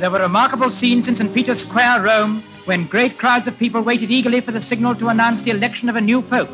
There 0.00 0.10
were 0.10 0.22
remarkable 0.22 0.70
scenes 0.70 1.08
in 1.08 1.14
St. 1.14 1.30
Peter's 1.34 1.60
Square, 1.60 2.04
Rome, 2.04 2.42
when 2.64 2.86
great 2.86 3.18
crowds 3.18 3.46
of 3.46 3.58
people 3.58 3.82
waited 3.82 4.10
eagerly 4.10 4.40
for 4.40 4.50
the 4.50 4.60
signal 4.60 4.94
to 4.94 5.08
announce 5.08 5.42
the 5.42 5.50
election 5.50 5.90
of 5.90 5.96
a 5.96 6.00
new 6.00 6.22
pope. 6.22 6.48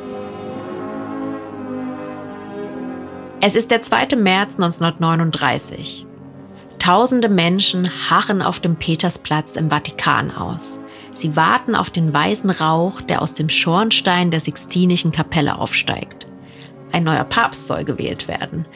Es 3.41 3.55
ist 3.55 3.71
der 3.71 3.83
2. 3.83 4.17
März 4.17 4.55
1939. 4.55 6.05
Tausende 6.81 7.29
Menschen 7.29 7.89
harren 8.11 8.43
auf 8.43 8.59
dem 8.59 8.75
Petersplatz 8.75 9.55
im 9.55 9.71
Vatikan 9.71 10.33
aus. 10.33 10.81
Sie 11.13 11.37
warten 11.37 11.77
auf 11.77 11.91
den 11.91 12.13
weißen 12.13 12.51
Rauch, 12.51 13.01
der 13.01 13.23
aus 13.23 13.35
dem 13.35 13.49
Schornstein 13.49 14.33
der 14.33 14.41
Sixtinischen 14.41 15.13
Kapelle 15.13 15.61
aufsteigt. 15.61 16.27
Ein 16.91 17.05
neuer 17.05 17.23
Papst 17.23 17.69
soll 17.69 17.85
gewählt 17.85 18.27
werden. 18.27 18.67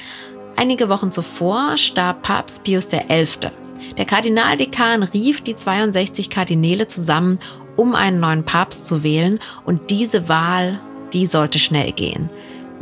Einige 0.55 0.89
Wochen 0.89 1.11
zuvor 1.11 1.77
starb 1.77 2.23
Papst 2.23 2.63
Pius 2.63 2.89
XI. 2.89 3.51
Der 3.99 4.05
Kardinaldekan 4.05 5.03
rief 5.03 5.41
die 5.41 5.55
62 5.55 6.31
Kardinäle 6.31 6.87
zusammen, 6.87 7.39
um 7.77 7.95
einen 7.95 8.21
neuen 8.21 8.45
Papst 8.45 8.87
zu 8.87 9.03
wählen, 9.03 9.39
und 9.65 9.91
diese 9.91 10.29
Wahl, 10.29 10.79
die 11.13 11.27
sollte 11.27 11.59
schnell 11.59 11.93
gehen. 11.93 12.31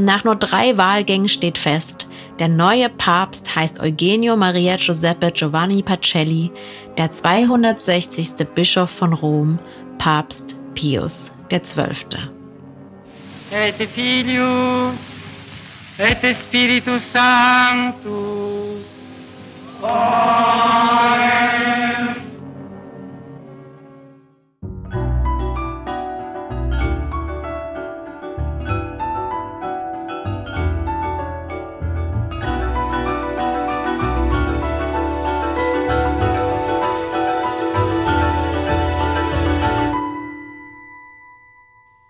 Nach 0.01 0.23
nur 0.23 0.37
drei 0.37 0.77
Wahlgängen 0.77 1.29
steht 1.29 1.59
fest, 1.59 2.09
der 2.39 2.47
neue 2.49 2.89
Papst 2.89 3.57
heißt 3.57 3.81
Eugenio 3.81 4.37
Maria 4.37 4.77
Giuseppe 4.77 5.33
Giovanni 5.33 5.83
Pacelli, 5.83 6.53
der 6.97 7.11
260. 7.11 8.47
Bischof 8.55 8.91
von 8.91 9.13
Rom, 9.13 9.59
Papst 9.99 10.57
Pius 10.75 11.33
XII. 11.51 12.31
Et 13.51 13.75
Filius 13.75 14.95
et 15.99 16.37
Spiritus 16.37 17.03
Sanctus. 17.13 18.87
Amen. 19.83 20.48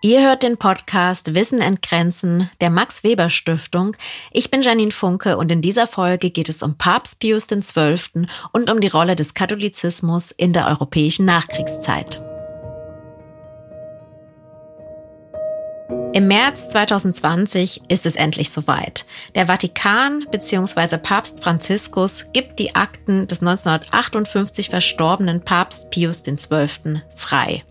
Ihr 0.00 0.22
hört 0.22 0.44
den 0.44 0.58
Podcast 0.58 1.34
Wissen 1.34 1.60
entgrenzen 1.60 2.48
der 2.60 2.70
Max 2.70 3.02
Weber 3.02 3.30
Stiftung. 3.30 3.96
Ich 4.30 4.48
bin 4.48 4.62
Janine 4.62 4.92
Funke 4.92 5.36
und 5.36 5.50
in 5.50 5.60
dieser 5.60 5.88
Folge 5.88 6.30
geht 6.30 6.48
es 6.48 6.62
um 6.62 6.78
Papst 6.78 7.18
Pius 7.18 7.48
XII. 7.48 8.26
und 8.52 8.70
um 8.70 8.80
die 8.80 8.86
Rolle 8.86 9.16
des 9.16 9.34
Katholizismus 9.34 10.30
in 10.30 10.52
der 10.52 10.68
europäischen 10.68 11.24
Nachkriegszeit. 11.24 12.22
Im 16.12 16.28
März 16.28 16.70
2020 16.70 17.82
ist 17.88 18.06
es 18.06 18.14
endlich 18.14 18.50
soweit. 18.50 19.04
Der 19.34 19.46
Vatikan 19.46 20.26
bzw. 20.30 20.98
Papst 20.98 21.42
Franziskus 21.42 22.26
gibt 22.32 22.60
die 22.60 22.76
Akten 22.76 23.26
des 23.26 23.40
1958 23.40 24.70
verstorbenen 24.70 25.42
Papst 25.42 25.90
Pius 25.90 26.22
XII. 26.22 27.02
frei. 27.16 27.64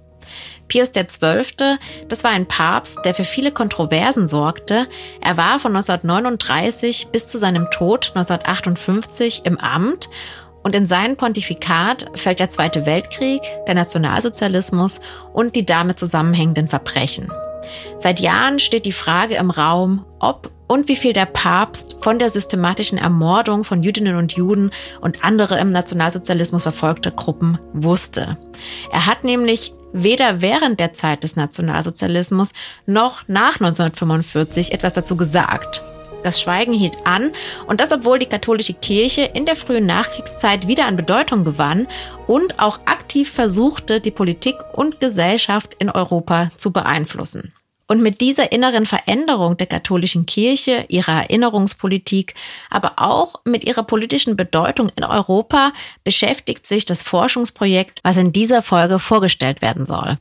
Pius 0.68 0.92
XII., 0.92 1.78
das 2.08 2.23
war 2.23 2.32
ein 2.32 2.48
Papst, 2.48 3.00
der 3.06 3.14
für 3.14 3.23
viele 3.23 3.52
Kontroversen 3.52 4.28
sorgte. 4.28 4.88
Er 5.22 5.38
war 5.38 5.60
von 5.60 5.76
1939 5.76 7.08
bis 7.12 7.28
zu 7.28 7.38
seinem 7.38 7.70
Tod 7.72 8.12
1958 8.16 9.42
im 9.45 9.58
Amt 9.58 10.10
und 10.64 10.76
in 10.76 10.86
sein 10.86 11.16
Pontifikat 11.16 12.08
fällt 12.16 12.40
der 12.40 12.50
Zweite 12.50 12.86
Weltkrieg, 12.86 13.42
der 13.68 13.76
Nationalsozialismus 13.76 15.00
und 15.33 15.56
die 15.56 15.66
damit 15.66 15.98
zusammenhängenden 15.98 16.67
Verbrechen. 16.67 17.32
Seit 18.00 18.20
Jahren 18.20 18.60
steht 18.60 18.86
die 18.86 18.92
Frage 18.92 19.36
im 19.36 19.50
Raum, 19.50 20.06
ob 20.20 20.52
und 20.67 20.89
wie 20.89 20.98
viel 20.98 21.14
der 21.14 21.26
Papst 21.26 21.95
von 22.02 22.20
der 22.20 22.30
systematischen 22.30 22.98
Ermordung 22.98 23.64
von 23.64 23.83
Jüdinnen 23.83 24.17
und 24.17 24.33
Juden 24.33 24.72
und 25.00 25.23
andere 25.23 25.60
im 25.60 25.72
Nationalsozialismus 25.72 26.64
verfolgte 26.64 27.11
Gruppen 27.11 27.58
wusste. 27.73 28.38
Er 28.92 29.06
hat 29.06 29.23
nämlich 29.23 29.73
weder 29.93 30.42
während 30.42 30.80
der 30.80 30.93
Zeit 30.93 31.23
des 31.23 31.36
Nationalsozialismus 31.36 32.53
noch 32.86 33.27
nach 33.27 33.59
1945 33.59 34.73
etwas 34.73 34.93
dazu 34.93 35.17
gesagt. 35.17 35.81
Das 36.23 36.42
Schweigen 36.42 36.73
hielt 36.73 36.98
an 37.05 37.31
und 37.67 37.80
das 37.80 37.92
obwohl 37.92 38.20
die 38.20 38.26
katholische 38.26 38.73
Kirche 38.73 39.21
in 39.33 39.45
der 39.45 39.55
frühen 39.55 39.86
Nachkriegszeit 39.86 40.67
wieder 40.67 40.86
an 40.86 40.97
Bedeutung 40.97 41.45
gewann 41.45 41.87
und 42.26 42.59
auch 42.59 42.80
aktiv 42.86 43.31
versuchte, 43.31 44.02
die 44.02 44.11
Politik 44.11 44.55
und 44.73 44.99
Gesellschaft 44.99 45.76
in 45.80 45.89
Europa 45.89 46.49
zu 46.58 46.71
beeinflussen. 46.71 47.53
Und 47.87 48.02
mit 48.02 48.20
dieser 48.20 48.52
inneren 48.52 48.86
Veränderung 48.86 49.55
der 49.55 49.67
katholischen 49.67 50.25
Kirche, 50.25 50.86
ihrer 50.89 51.21
Erinnerungspolitik, 51.21 52.33
aber 52.70 52.93
auch 52.98 53.36
mit 53.45 53.64
ihrer 53.64 53.83
politischen 53.83 54.36
Bedeutung 54.36 54.89
in 54.95 55.05
Europa 55.05 55.71
beschäftigt 56.03 56.67
sich 56.67 56.86
das 56.86 57.02
Forschungsprojekt, 57.02 57.99
was 58.03 58.17
in 58.17 58.33
dieser 58.33 58.61
Folge 58.61 58.99
vorgestellt 58.99 59.61
werden 59.61 59.86
soll. 59.86 60.17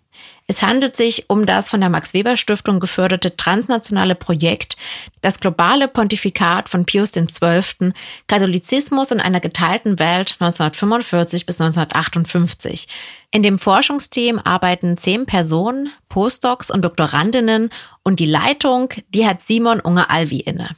Es 0.49 0.63
handelt 0.63 0.95
sich 0.95 1.29
um 1.29 1.45
das 1.45 1.69
von 1.69 1.81
der 1.81 1.91
Max 1.91 2.15
Weber 2.15 2.37
Stiftung 2.37 2.79
geförderte 2.79 3.37
transnationale 3.37 4.15
Projekt, 4.15 4.77
das 5.21 5.41
globale 5.41 5.89
Pontifikat 5.89 6.69
von 6.69 6.87
Pius 6.87 7.13
XII. 7.13 7.93
Katholizismus 8.29 9.11
in 9.11 9.19
einer 9.19 9.41
geteilten 9.41 9.99
Welt 9.99 10.37
1945 10.39 11.47
bis 11.47 11.61
1958. 11.61 12.87
In 13.33 13.43
dem 13.43 13.59
Forschungsteam 13.59 14.39
arbeiten 14.39 14.97
zehn 14.97 15.27
Personen, 15.27 15.91
Postdocs 16.09 16.71
und 16.71 16.85
Doktorandinnen 16.85 17.71
und 18.05 18.21
die 18.21 18.27
Leitung, 18.27 18.91
die 19.13 19.27
hat 19.27 19.41
Simon 19.41 19.81
Unge-Alvi 19.81 20.39
inne. 20.39 20.77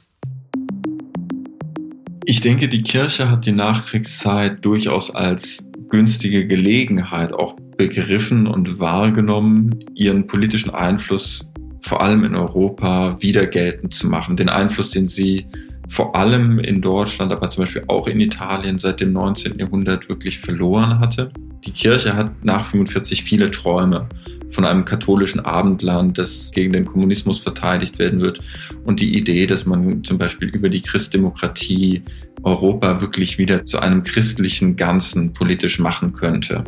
Ich 2.25 2.41
denke, 2.41 2.69
die 2.69 2.81
Kirche 2.81 3.29
hat 3.29 3.45
die 3.45 3.51
Nachkriegszeit 3.51 4.65
durchaus 4.65 5.13
als 5.13 5.67
günstige 5.89 6.47
Gelegenheit 6.47 7.33
auch 7.33 7.55
begriffen 7.79 8.45
und 8.45 8.77
wahrgenommen, 8.77 9.85
ihren 9.95 10.27
politischen 10.27 10.69
Einfluss 10.69 11.49
vor 11.81 12.01
allem 12.01 12.25
in 12.25 12.35
Europa 12.35 13.15
wieder 13.21 13.45
geltend 13.45 13.93
zu 13.93 14.09
machen. 14.09 14.35
Den 14.35 14.49
Einfluss, 14.49 14.89
den 14.89 15.07
sie 15.07 15.45
vor 15.87 16.13
allem 16.13 16.59
in 16.59 16.81
Deutschland, 16.81 17.31
aber 17.31 17.47
zum 17.47 17.63
Beispiel 17.63 17.85
auch 17.87 18.07
in 18.07 18.19
Italien 18.19 18.77
seit 18.77 18.99
dem 18.99 19.13
19. 19.13 19.57
Jahrhundert 19.59 20.09
wirklich 20.09 20.39
verloren 20.39 20.99
hatte. 20.99 21.31
Die 21.65 21.71
Kirche 21.71 22.17
hat 22.17 22.43
nach 22.43 22.65
45 22.65 23.23
viele 23.23 23.49
Träume 23.49 24.09
von 24.49 24.65
einem 24.65 24.85
katholischen 24.85 25.39
Abendland, 25.39 26.17
das 26.17 26.51
gegen 26.51 26.73
den 26.73 26.85
Kommunismus 26.85 27.39
verteidigt 27.39 27.99
werden 27.99 28.21
wird 28.21 28.39
und 28.83 28.99
die 28.99 29.15
Idee, 29.17 29.45
dass 29.45 29.65
man 29.65 30.03
zum 30.03 30.17
Beispiel 30.17 30.49
über 30.49 30.69
die 30.69 30.81
Christdemokratie 30.81 32.03
Europa 32.43 33.01
wirklich 33.01 33.37
wieder 33.37 33.63
zu 33.63 33.79
einem 33.79 34.03
christlichen 34.03 34.75
Ganzen 34.75 35.33
politisch 35.33 35.79
machen 35.79 36.13
könnte. 36.13 36.63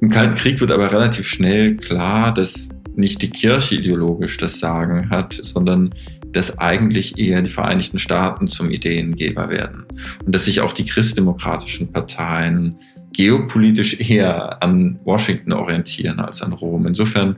Im 0.00 0.10
Kalten 0.10 0.34
Krieg 0.34 0.60
wird 0.60 0.70
aber 0.70 0.92
relativ 0.92 1.26
schnell 1.26 1.76
klar, 1.76 2.34
dass 2.34 2.68
nicht 2.94 3.22
die 3.22 3.30
Kirche 3.30 3.76
ideologisch 3.76 4.36
das 4.36 4.58
Sagen 4.58 5.08
hat, 5.10 5.32
sondern 5.32 5.90
dass 6.32 6.58
eigentlich 6.58 7.18
eher 7.18 7.42
die 7.42 7.50
Vereinigten 7.50 7.98
Staaten 7.98 8.46
zum 8.46 8.70
Ideengeber 8.70 9.50
werden. 9.50 9.84
Und 10.24 10.34
dass 10.34 10.46
sich 10.46 10.60
auch 10.60 10.72
die 10.72 10.84
christdemokratischen 10.84 11.92
Parteien 11.92 12.76
geopolitisch 13.12 14.00
eher 14.00 14.62
an 14.62 14.98
Washington 15.04 15.52
orientieren 15.52 16.20
als 16.20 16.42
an 16.42 16.52
Rom. 16.52 16.86
Insofern 16.86 17.36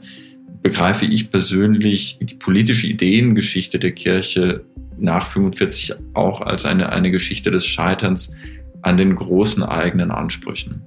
begreife 0.62 1.04
ich 1.04 1.30
persönlich 1.30 2.18
die 2.20 2.36
politische 2.36 2.86
Ideengeschichte 2.86 3.78
der 3.78 3.92
Kirche 3.92 4.64
nach 4.96 5.26
45 5.26 5.94
auch 6.14 6.40
als 6.40 6.64
eine, 6.64 6.90
eine 6.90 7.10
Geschichte 7.10 7.50
des 7.50 7.66
Scheiterns 7.66 8.34
an 8.82 8.96
den 8.96 9.14
großen 9.14 9.62
eigenen 9.62 10.10
Ansprüchen 10.10 10.82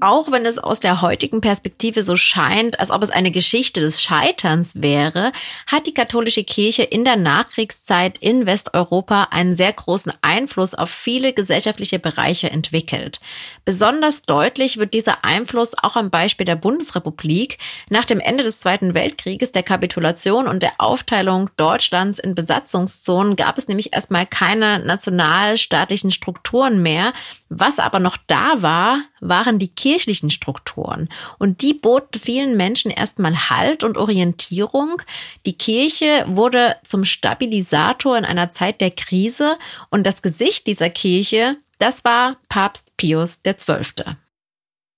auch 0.00 0.30
wenn 0.30 0.46
es 0.46 0.58
aus 0.58 0.80
der 0.80 1.02
heutigen 1.02 1.40
Perspektive 1.40 2.02
so 2.02 2.16
scheint, 2.16 2.80
als 2.80 2.90
ob 2.90 3.02
es 3.02 3.10
eine 3.10 3.30
Geschichte 3.30 3.80
des 3.80 4.02
Scheiterns 4.02 4.80
wäre, 4.80 5.32
hat 5.66 5.86
die 5.86 5.94
katholische 5.94 6.44
Kirche 6.44 6.82
in 6.82 7.04
der 7.04 7.16
Nachkriegszeit 7.16 8.18
in 8.18 8.46
Westeuropa 8.46 9.28
einen 9.30 9.56
sehr 9.56 9.72
großen 9.72 10.12
Einfluss 10.22 10.74
auf 10.74 10.90
viele 10.90 11.32
gesellschaftliche 11.32 11.98
Bereiche 11.98 12.50
entwickelt. 12.50 13.20
Besonders 13.64 14.22
deutlich 14.22 14.78
wird 14.78 14.94
dieser 14.94 15.24
Einfluss 15.24 15.74
auch 15.82 15.96
am 15.96 16.10
Beispiel 16.10 16.46
der 16.46 16.56
Bundesrepublik. 16.56 17.58
Nach 17.88 18.04
dem 18.04 18.20
Ende 18.20 18.44
des 18.44 18.60
Zweiten 18.60 18.94
Weltkrieges, 18.94 19.52
der 19.52 19.62
Kapitulation 19.62 20.46
und 20.46 20.62
der 20.62 20.74
Aufteilung 20.78 21.50
Deutschlands 21.56 22.18
in 22.18 22.34
Besatzungszonen 22.34 23.36
gab 23.36 23.58
es 23.58 23.68
nämlich 23.68 23.92
erstmal 23.92 24.26
keine 24.26 24.80
nationalstaatlichen 24.80 26.10
Strukturen 26.10 26.82
mehr. 26.82 27.12
Was 27.48 27.78
aber 27.78 28.00
noch 28.00 28.16
da 28.26 28.62
war, 28.62 29.00
waren 29.28 29.58
die 29.58 29.68
kirchlichen 29.68 30.30
Strukturen. 30.30 31.08
Und 31.38 31.62
die 31.62 31.74
boten 31.74 32.20
vielen 32.20 32.56
Menschen 32.56 32.90
erstmal 32.90 33.50
Halt 33.50 33.84
und 33.84 33.98
Orientierung. 33.98 35.02
Die 35.46 35.56
Kirche 35.58 36.24
wurde 36.28 36.76
zum 36.84 37.04
Stabilisator 37.04 38.16
in 38.16 38.24
einer 38.24 38.50
Zeit 38.50 38.80
der 38.80 38.90
Krise. 38.90 39.58
Und 39.90 40.06
das 40.06 40.22
Gesicht 40.22 40.66
dieser 40.66 40.90
Kirche, 40.90 41.56
das 41.78 42.04
war 42.04 42.36
Papst 42.48 42.96
Pius 42.96 43.42
XII. 43.42 44.16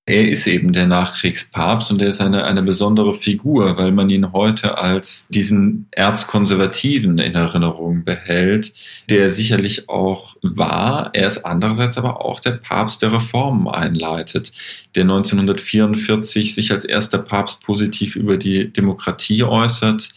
Er 0.09 0.29
ist 0.29 0.47
eben 0.47 0.73
der 0.73 0.87
Nachkriegspapst 0.87 1.91
und 1.91 2.01
er 2.01 2.09
ist 2.09 2.21
eine, 2.21 2.45
eine 2.45 2.63
besondere 2.63 3.13
Figur, 3.13 3.77
weil 3.77 3.91
man 3.91 4.09
ihn 4.09 4.33
heute 4.33 4.79
als 4.79 5.27
diesen 5.31 5.89
Erzkonservativen 5.91 7.19
in 7.19 7.35
Erinnerung 7.35 8.05
behält, 8.05 8.73
der 9.11 9.31
sicherlich 9.31 9.89
auch 9.89 10.37
war. 10.43 11.11
Er 11.13 11.27
ist 11.27 11.45
andererseits 11.45 11.99
aber 11.99 12.25
auch 12.25 12.39
der 12.39 12.53
Papst, 12.53 13.03
der 13.03 13.13
Reformen 13.13 13.67
einleitet, 13.67 14.53
der 14.95 15.03
1944 15.03 16.55
sich 16.55 16.71
als 16.71 16.85
erster 16.85 17.19
Papst 17.19 17.65
positiv 17.65 18.15
über 18.15 18.37
die 18.37 18.73
Demokratie 18.73 19.43
äußert 19.43 20.11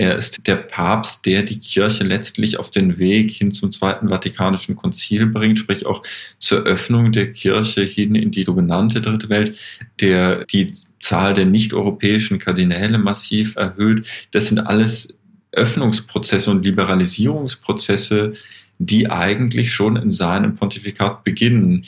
er 0.00 0.16
ist 0.16 0.46
der 0.46 0.56
Papst, 0.56 1.26
der 1.26 1.42
die 1.42 1.58
Kirche 1.58 2.04
letztlich 2.04 2.58
auf 2.58 2.70
den 2.70 2.98
Weg 2.98 3.30
hin 3.32 3.52
zum 3.52 3.70
Zweiten 3.70 4.08
Vatikanischen 4.08 4.74
Konzil 4.74 5.26
bringt, 5.26 5.58
sprich 5.58 5.84
auch 5.84 6.02
zur 6.38 6.60
Öffnung 6.60 7.12
der 7.12 7.34
Kirche 7.34 7.82
hin 7.82 8.14
in 8.14 8.30
die 8.30 8.44
dominante 8.44 9.02
Dritte 9.02 9.28
Welt, 9.28 9.58
der 10.00 10.46
die 10.46 10.72
Zahl 11.00 11.34
der 11.34 11.44
nicht-europäischen 11.44 12.38
Kardinäle 12.38 12.96
massiv 12.96 13.56
erhöht. 13.56 14.06
Das 14.30 14.46
sind 14.46 14.60
alles 14.60 15.14
Öffnungsprozesse 15.52 16.50
und 16.50 16.64
Liberalisierungsprozesse, 16.64 18.32
die 18.78 19.10
eigentlich 19.10 19.70
schon 19.70 19.96
in 19.96 20.10
seinem 20.10 20.54
Pontifikat 20.54 21.24
beginnen. 21.24 21.84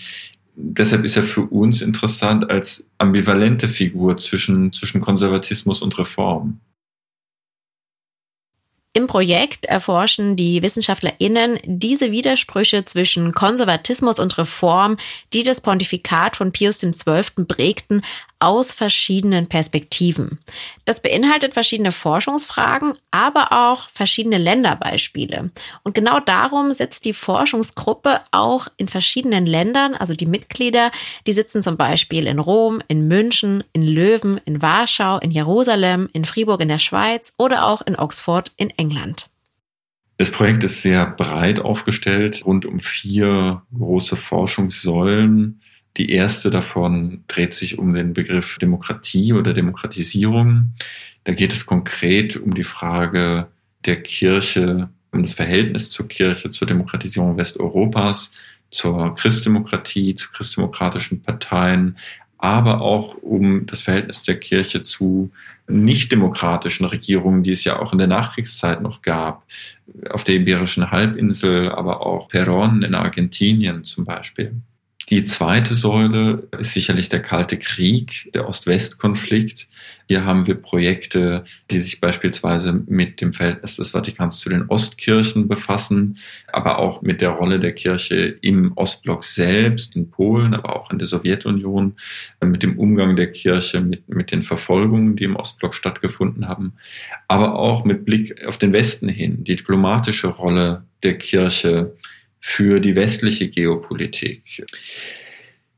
Deshalb 0.55 1.07
ist 1.07 1.17
er 1.17 1.23
für 1.23 1.47
uns 1.47 1.81
interessant 1.81 2.51
als 2.51 2.85
ambivalente 2.99 3.69
Figur 3.69 4.19
zwischen, 4.19 4.71
zwischen 4.75 5.01
Konservatismus 5.01 5.81
und 5.81 5.99
Reform. 5.99 6.61
Im 8.95 9.07
Projekt 9.07 9.65
erforschen 9.65 10.37
die 10.37 10.63
WissenschaftlerInnen 10.63 11.59
diese 11.65 12.13
Widersprüche 12.13 12.85
zwischen 12.85 13.33
Konservatismus 13.33 14.19
und 14.19 14.37
Reform, 14.37 14.99
die 15.33 15.43
das 15.43 15.63
Pontifikat 15.63 16.37
von 16.37 16.53
Pius 16.53 16.81
XII. 16.81 17.45
prägten, 17.49 18.03
aus 18.43 18.73
verschiedenen 18.73 19.47
Perspektiven. 19.47 20.41
Das 20.85 21.01
beinhaltet 21.01 21.55
verschiedene 21.55 21.93
Forschungsfragen, 21.93 22.95
aber 23.13 23.53
auch 23.53 23.89
verschiedene 23.89 24.37
Länderbeispiele. 24.37 25.53
Und 25.85 25.95
genau 25.95 26.19
darum 26.19 26.75
sitzt 26.75 27.05
die 27.05 27.15
Forschungsgruppe 27.15 28.21
auch 28.33 28.67
in 28.77 28.89
verschiedenen 28.89 29.47
Ländern, 29.47 29.95
also 29.95 30.15
die 30.15 30.27
Mitglieder, 30.27 30.91
die 31.27 31.33
sitzen 31.33 31.63
zum 31.63 31.77
Beispiel 31.77 32.27
in 32.27 32.41
Rom, 32.41 32.83
in 32.89 33.07
München, 33.07 33.63
in 33.73 33.83
Löwen, 33.83 34.41
in 34.45 34.61
Warschau, 34.61 35.19
in 35.19 35.31
Jerusalem, 35.31 36.09
in 36.13 36.25
Fribourg 36.25 36.61
in 36.61 36.69
der 36.69 36.81
Schweiz 36.81 37.35
oder 37.39 37.67
auch 37.67 37.83
in 37.83 37.97
Oxford 37.97 38.51
in 38.57 38.71
England. 38.71 39.29
Das 40.17 40.31
Projekt 40.31 40.63
ist 40.65 40.83
sehr 40.83 41.07
breit 41.07 41.61
aufgestellt, 41.61 42.45
rund 42.45 42.67
um 42.67 42.81
vier 42.81 43.63
große 43.77 44.17
Forschungssäulen. 44.17 45.62
Die 45.99 46.11
erste 46.11 46.51
davon 46.51 47.25
dreht 47.29 47.53
sich 47.53 47.79
um 47.79 47.93
den 47.93 48.15
Begriff 48.15 48.59
Demokratie 48.59 49.33
oder 49.35 49.53
Demokratisierung. 49.53 50.73
Da 51.25 51.33
geht 51.33 51.53
es 51.53 51.67
konkret 51.67 52.37
um 52.37 52.55
die 52.55 52.65
Frage 52.65 53.49
der 53.85 54.03
Kirche, 54.03 54.89
um 55.11 55.23
das 55.23 55.35
Verhältnis 55.35 55.91
zur 55.91 56.09
Kirche, 56.09 56.49
zur 56.49 56.67
Demokratisierung 56.67 57.37
Westeuropas, 57.37 58.33
zur 58.71 59.15
Christdemokratie, 59.15 60.15
zu 60.15 60.31
christdemokratischen 60.31 61.23
Parteien, 61.23 61.99
aber 62.39 62.81
auch 62.81 63.15
um 63.23 63.67
das 63.67 63.83
Verhältnis 63.83 64.25
der 64.25 64.41
Kirche 64.41 64.81
zu 64.83 65.31
nichtdemokratischen 65.69 66.87
Regierungen, 66.87 67.43
die 67.43 67.53
es 67.53 67.65
ja 67.65 67.79
auch 67.79 67.93
in 67.93 67.99
der 67.99 68.09
Nachkriegszeit 68.09 68.81
noch 68.81 69.03
gab, 69.03 69.45
auf 70.11 70.25
der 70.25 70.37
Iberischen 70.37 70.91
Halbinsel, 70.91 71.71
aber 71.71 72.05
auch 72.05 72.31
Perón 72.31 72.85
in 72.85 72.95
Argentinien 72.95 73.85
zum 73.85 74.05
Beispiel. 74.05 74.55
Die 75.09 75.25
zweite 75.25 75.75
Säule 75.75 76.49
ist 76.59 76.75
sicherlich 76.75 77.09
der 77.09 77.21
Kalte 77.21 77.59
Krieg, 77.59 78.31
der 78.35 78.49
Ost-West-Konflikt. 78.49 79.67
Hier 80.07 80.25
haben 80.25 80.47
wir 80.47 80.55
Projekte, 80.55 81.45
die 81.71 81.81
sich 81.81 82.01
beispielsweise 82.01 82.73
mit 82.73 83.21
dem 83.21 83.33
Verhältnis 83.33 83.77
des 83.77 83.91
Vatikans 83.91 84.39
zu 84.39 84.49
den 84.49 84.69
Ostkirchen 84.69 85.49
befassen, 85.49 86.19
aber 86.53 86.79
auch 86.79 87.03
mit 87.03 87.21
der 87.21 87.31
Rolle 87.31 87.59
der 87.59 87.73
Kirche 87.73 88.37
im 88.43 88.73
Ostblock 88.77 89.25
selbst, 89.25 89.97
in 89.97 90.11
Polen, 90.11 90.55
aber 90.55 90.77
auch 90.77 90.91
in 90.91 90.99
der 90.99 91.09
Sowjetunion, 91.09 91.97
mit 92.45 92.63
dem 92.63 92.79
Umgang 92.79 93.17
der 93.17 93.33
Kirche 93.33 93.81
mit, 93.81 94.09
mit 94.09 94.31
den 94.31 94.43
Verfolgungen, 94.43 95.17
die 95.17 95.25
im 95.25 95.37
Ostblock 95.37 95.75
stattgefunden 95.75 96.47
haben, 96.49 96.75
aber 97.27 97.57
auch 97.57 97.85
mit 97.85 98.05
Blick 98.05 98.45
auf 98.47 98.59
den 98.59 98.73
Westen 98.73 99.09
hin, 99.09 99.45
die 99.45 99.57
diplomatische 99.57 100.29
Rolle 100.29 100.85
der 101.03 101.19
Kirche 101.19 101.95
für 102.43 102.81
die 102.81 102.97
westliche 102.97 103.49
Geopolitik. 103.49 104.67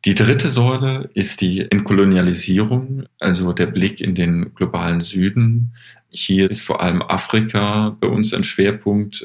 Die 0.06 0.14
dritte 0.14 0.48
Säule 0.48 1.08
ist 1.14 1.40
die 1.40 1.70
Entkolonialisierung, 1.70 3.04
also 3.20 3.52
der 3.52 3.66
Blick 3.66 4.00
in 4.00 4.14
den 4.14 4.54
globalen 4.54 5.00
Süden. 5.00 5.74
Hier 6.10 6.50
ist 6.50 6.62
vor 6.62 6.82
allem 6.82 7.02
Afrika 7.02 7.96
bei 8.00 8.08
uns 8.08 8.34
ein 8.34 8.44
Schwerpunkt. 8.44 9.24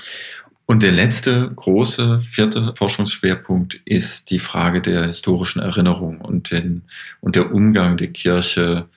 Und 0.66 0.84
der 0.84 0.92
letzte 0.92 1.52
große, 1.56 2.20
vierte 2.20 2.74
Forschungsschwerpunkt 2.78 3.82
ist 3.86 4.30
die 4.32 4.40
Frage 4.40 4.82
der 4.82 5.06
historischen 5.06 5.60
Erinnerung 5.62 6.22
und, 6.22 6.52
den, 6.52 6.84
und 7.22 7.36
der 7.36 7.54
Umgang 7.54 7.98
der 7.98 8.08
Kirche 8.08 8.88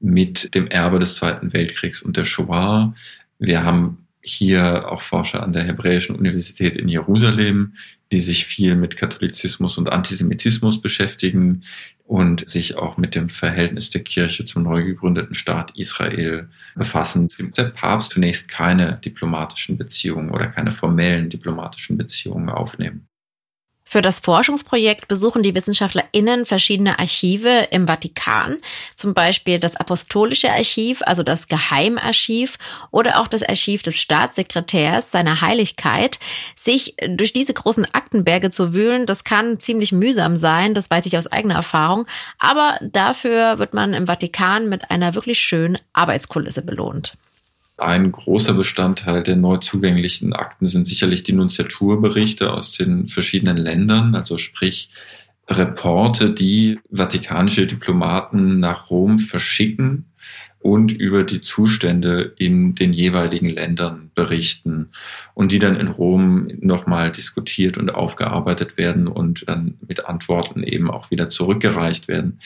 mit 0.00 0.54
dem 0.54 0.66
Erbe 0.66 0.98
des 0.98 1.14
Zweiten 1.16 1.52
Weltkriegs 1.52 2.02
und 2.02 2.16
der 2.16 2.24
Shoah. 2.24 2.94
Wir 3.38 3.62
haben 3.64 4.01
hier 4.22 4.90
auch 4.90 5.02
Forscher 5.02 5.42
an 5.42 5.52
der 5.52 5.64
Hebräischen 5.64 6.16
Universität 6.16 6.76
in 6.76 6.88
Jerusalem, 6.88 7.74
die 8.12 8.20
sich 8.20 8.46
viel 8.46 8.76
mit 8.76 8.96
Katholizismus 8.96 9.78
und 9.78 9.90
Antisemitismus 9.90 10.80
beschäftigen 10.80 11.64
und 12.04 12.46
sich 12.46 12.76
auch 12.76 12.96
mit 12.98 13.14
dem 13.14 13.28
Verhältnis 13.28 13.90
der 13.90 14.02
Kirche 14.02 14.44
zum 14.44 14.64
neu 14.64 14.84
gegründeten 14.84 15.34
Staat 15.34 15.76
Israel 15.76 16.48
befassen. 16.74 17.28
Der 17.56 17.64
Papst 17.64 18.12
zunächst 18.12 18.48
keine 18.48 19.00
diplomatischen 19.04 19.78
Beziehungen 19.78 20.30
oder 20.30 20.48
keine 20.48 20.72
formellen 20.72 21.30
diplomatischen 21.30 21.96
Beziehungen 21.96 22.48
aufnehmen. 22.48 23.08
Für 23.92 24.00
das 24.00 24.20
Forschungsprojekt 24.20 25.06
besuchen 25.06 25.42
die 25.42 25.54
WissenschaftlerInnen 25.54 26.46
verschiedene 26.46 26.98
Archive 26.98 27.68
im 27.72 27.86
Vatikan, 27.86 28.56
zum 28.96 29.12
Beispiel 29.12 29.60
das 29.60 29.76
Apostolische 29.76 30.50
Archiv, 30.50 31.02
also 31.04 31.22
das 31.22 31.46
Geheimarchiv 31.46 32.56
oder 32.90 33.20
auch 33.20 33.28
das 33.28 33.42
Archiv 33.42 33.82
des 33.82 33.98
Staatssekretärs 33.98 35.10
seiner 35.10 35.42
Heiligkeit. 35.42 36.18
Sich 36.56 36.94
durch 37.06 37.34
diese 37.34 37.52
großen 37.52 37.84
Aktenberge 37.92 38.48
zu 38.48 38.72
wühlen, 38.72 39.04
das 39.04 39.24
kann 39.24 39.60
ziemlich 39.60 39.92
mühsam 39.92 40.38
sein, 40.38 40.72
das 40.72 40.90
weiß 40.90 41.04
ich 41.04 41.18
aus 41.18 41.26
eigener 41.26 41.56
Erfahrung, 41.56 42.06
aber 42.38 42.78
dafür 42.80 43.58
wird 43.58 43.74
man 43.74 43.92
im 43.92 44.06
Vatikan 44.06 44.70
mit 44.70 44.90
einer 44.90 45.14
wirklich 45.14 45.38
schönen 45.38 45.76
Arbeitskulisse 45.92 46.62
belohnt. 46.62 47.12
Ein 47.82 48.12
großer 48.12 48.54
Bestandteil 48.54 49.24
der 49.24 49.34
neu 49.34 49.56
zugänglichen 49.56 50.34
Akten 50.34 50.66
sind 50.66 50.86
sicherlich 50.86 51.24
die 51.24 51.32
Nunziaturberichte 51.32 52.52
aus 52.52 52.70
den 52.70 53.08
verschiedenen 53.08 53.56
Ländern, 53.56 54.14
also 54.14 54.38
sprich 54.38 54.88
Reporte, 55.48 56.30
die 56.30 56.78
vatikanische 56.92 57.66
Diplomaten 57.66 58.60
nach 58.60 58.88
Rom 58.88 59.18
verschicken 59.18 60.06
und 60.60 60.92
über 60.92 61.24
die 61.24 61.40
Zustände 61.40 62.32
in 62.38 62.76
den 62.76 62.92
jeweiligen 62.92 63.48
Ländern 63.48 64.12
berichten 64.14 64.90
und 65.34 65.50
die 65.50 65.58
dann 65.58 65.74
in 65.74 65.88
Rom 65.88 66.48
nochmal 66.60 67.10
diskutiert 67.10 67.78
und 67.78 67.90
aufgearbeitet 67.90 68.76
werden 68.76 69.08
und 69.08 69.48
dann 69.48 69.74
mit 69.86 70.06
Antworten 70.06 70.62
eben 70.62 70.88
auch 70.88 71.10
wieder 71.10 71.28
zurückgereicht 71.28 72.06
werden. 72.06 72.38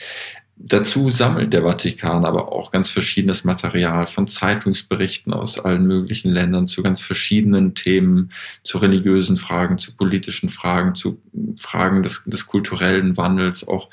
Dazu 0.59 1.11
sammelt 1.11 1.53
der 1.53 1.61
Vatikan 1.61 2.25
aber 2.25 2.51
auch 2.51 2.71
ganz 2.71 2.89
verschiedenes 2.89 3.43
Material 3.43 4.07
von 4.07 4.27
Zeitungsberichten 4.27 5.31
aus 5.31 5.59
allen 5.59 5.85
möglichen 5.85 6.31
Ländern 6.31 6.65
zu 6.65 6.81
ganz 6.81 6.99
verschiedenen 6.99 7.75
Themen, 7.75 8.31
zu 8.63 8.79
religiösen 8.79 9.37
Fragen, 9.37 9.77
zu 9.77 9.95
politischen 9.95 10.49
Fragen, 10.49 10.95
zu 10.95 11.21
Fragen 11.59 12.01
des, 12.01 12.23
des 12.25 12.47
kulturellen 12.47 13.17
Wandels, 13.17 13.67
auch 13.67 13.89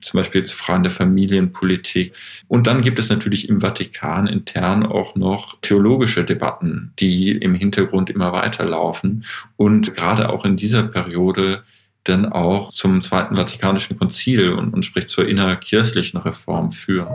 zum 0.00 0.18
Beispiel 0.18 0.42
zu 0.42 0.56
Fragen 0.56 0.82
der 0.82 0.90
Familienpolitik. 0.90 2.12
Und 2.48 2.66
dann 2.66 2.82
gibt 2.82 2.98
es 2.98 3.10
natürlich 3.10 3.48
im 3.48 3.60
Vatikan 3.60 4.26
intern 4.26 4.84
auch 4.84 5.14
noch 5.14 5.60
theologische 5.60 6.24
Debatten, 6.24 6.92
die 6.98 7.30
im 7.30 7.54
Hintergrund 7.54 8.10
immer 8.10 8.32
weiterlaufen 8.32 9.24
und 9.56 9.94
gerade 9.94 10.30
auch 10.30 10.44
in 10.44 10.56
dieser 10.56 10.82
Periode 10.82 11.62
denn 12.08 12.26
auch 12.26 12.72
zum 12.72 13.02
Zweiten 13.02 13.36
Vatikanischen 13.36 13.98
Konzil 13.98 14.52
und, 14.52 14.72
und 14.74 14.84
sprich 14.84 15.08
zur 15.08 15.28
innerkirchlichen 15.28 16.18
Reform 16.18 16.72
führen. 16.72 17.08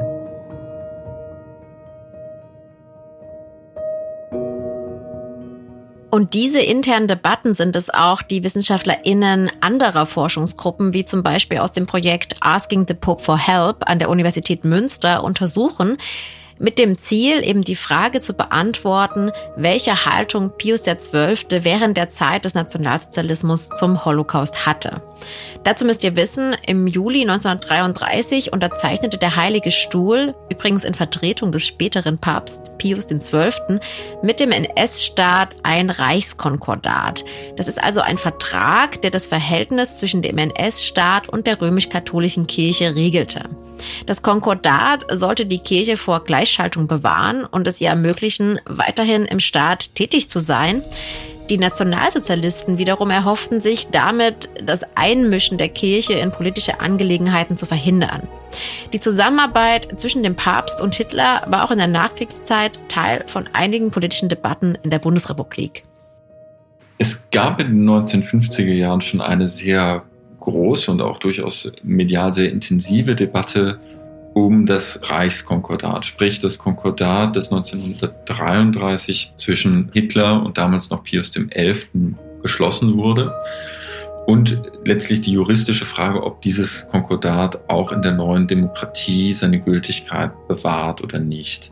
Und 6.13 6.35
diese 6.35 6.59
internen 6.59 7.07
Debatten 7.07 7.55
sind 7.55 7.75
es 7.75 7.89
auch, 7.89 8.21
die 8.21 8.43
WissenschaftlerInnen 8.43 9.49
anderer 9.61 10.05
Forschungsgruppen, 10.05 10.93
wie 10.93 11.05
zum 11.05 11.23
Beispiel 11.23 11.57
aus 11.57 11.71
dem 11.71 11.87
Projekt 11.87 12.35
Asking 12.39 12.85
the 12.87 12.93
Pope 12.93 13.23
for 13.23 13.39
Help 13.39 13.77
an 13.89 13.97
der 13.97 14.09
Universität 14.11 14.63
Münster, 14.63 15.23
untersuchen. 15.23 15.97
Mit 16.59 16.79
dem 16.79 16.97
Ziel, 16.97 17.43
eben 17.43 17.63
die 17.63 17.75
Frage 17.75 18.19
zu 18.19 18.33
beantworten, 18.33 19.31
welche 19.55 20.05
Haltung 20.05 20.51
Pius 20.57 20.83
XII. 20.83 21.63
während 21.63 21.97
der 21.97 22.09
Zeit 22.09 22.45
des 22.45 22.53
Nationalsozialismus 22.53 23.69
zum 23.75 24.05
Holocaust 24.05 24.65
hatte. 24.65 25.01
Dazu 25.63 25.85
müsst 25.85 26.03
ihr 26.03 26.15
wissen, 26.15 26.55
im 26.67 26.87
Juli 26.87 27.21
1933 27.21 28.51
unterzeichnete 28.51 29.17
der 29.17 29.35
Heilige 29.35 29.71
Stuhl, 29.71 30.35
übrigens 30.49 30.83
in 30.83 30.93
Vertretung 30.93 31.51
des 31.51 31.65
späteren 31.65 32.17
Papst 32.17 32.77
Pius 32.77 33.07
XII., 33.07 33.79
mit 34.21 34.39
dem 34.39 34.51
NS-Staat 34.51 35.55
ein 35.63 35.89
Reichskonkordat. 35.89 37.23
Das 37.55 37.67
ist 37.67 37.81
also 37.81 38.01
ein 38.01 38.17
Vertrag, 38.17 39.01
der 39.01 39.11
das 39.11 39.27
Verhältnis 39.27 39.97
zwischen 39.97 40.21
dem 40.21 40.37
NS-Staat 40.37 41.29
und 41.29 41.47
der 41.47 41.61
römisch-katholischen 41.61 42.47
Kirche 42.47 42.95
regelte. 42.95 43.43
Das 44.05 44.21
Konkordat 44.21 45.05
sollte 45.11 45.45
die 45.45 45.59
Kirche 45.59 45.97
vor 45.97 46.23
Gleichschaltung 46.43 46.87
bewahren 46.87 47.45
und 47.45 47.67
es 47.67 47.79
ihr 47.79 47.87
ermöglichen, 47.87 48.59
weiterhin 48.65 49.23
im 49.23 49.39
Staat 49.39 49.95
tätig 49.95 50.29
zu 50.29 50.39
sein. 50.39 50.81
Die 51.49 51.57
Nationalsozialisten 51.57 52.77
wiederum 52.77 53.11
erhofften 53.11 53.61
sich 53.61 53.87
damit, 53.87 54.49
das 54.61 54.83
Einmischen 54.95 55.57
der 55.57 55.69
Kirche 55.69 56.13
in 56.13 56.31
politische 56.31 56.81
Angelegenheiten 56.81 57.55
zu 57.55 57.65
verhindern. 57.65 58.27
Die 58.91 58.99
Zusammenarbeit 58.99 59.97
zwischen 59.97 60.21
dem 60.21 60.35
Papst 60.35 60.81
und 60.81 60.95
Hitler 60.95 61.45
war 61.47 61.63
auch 61.63 61.71
in 61.71 61.77
der 61.77 61.87
Nachkriegszeit 61.87 62.77
Teil 62.89 63.23
von 63.27 63.47
einigen 63.53 63.89
politischen 63.89 64.27
Debatten 64.27 64.77
in 64.83 64.89
der 64.89 64.99
Bundesrepublik. 64.99 65.83
Es 66.97 67.23
gab 67.31 67.61
in 67.61 67.67
den 67.67 67.89
1950er 67.89 68.73
Jahren 68.73 68.99
schon 68.99 69.21
eine 69.21 69.47
sehr 69.47 70.03
große 70.41 70.91
und 70.91 71.01
auch 71.01 71.19
durchaus 71.19 71.71
medial 71.83 72.33
sehr 72.33 72.51
intensive 72.51 73.15
Debatte 73.15 73.79
um 74.33 74.65
das 74.65 74.99
Reichskonkordat, 75.03 76.05
sprich 76.05 76.39
das 76.39 76.57
Konkordat, 76.57 77.35
das 77.35 77.51
1933 77.51 79.33
zwischen 79.35 79.89
Hitler 79.93 80.43
und 80.43 80.57
damals 80.57 80.89
noch 80.89 81.03
Pius 81.03 81.31
XI. 81.31 82.15
geschlossen 82.41 82.97
wurde. 82.97 83.33
Und 84.25 84.61
letztlich 84.85 85.21
die 85.21 85.33
juristische 85.33 85.85
Frage, 85.85 86.23
ob 86.23 86.41
dieses 86.41 86.87
Konkordat 86.87 87.59
auch 87.69 87.91
in 87.91 88.01
der 88.01 88.13
neuen 88.13 88.47
Demokratie 88.47 89.33
seine 89.33 89.59
Gültigkeit 89.59 90.31
bewahrt 90.47 91.03
oder 91.03 91.19
nicht. 91.19 91.71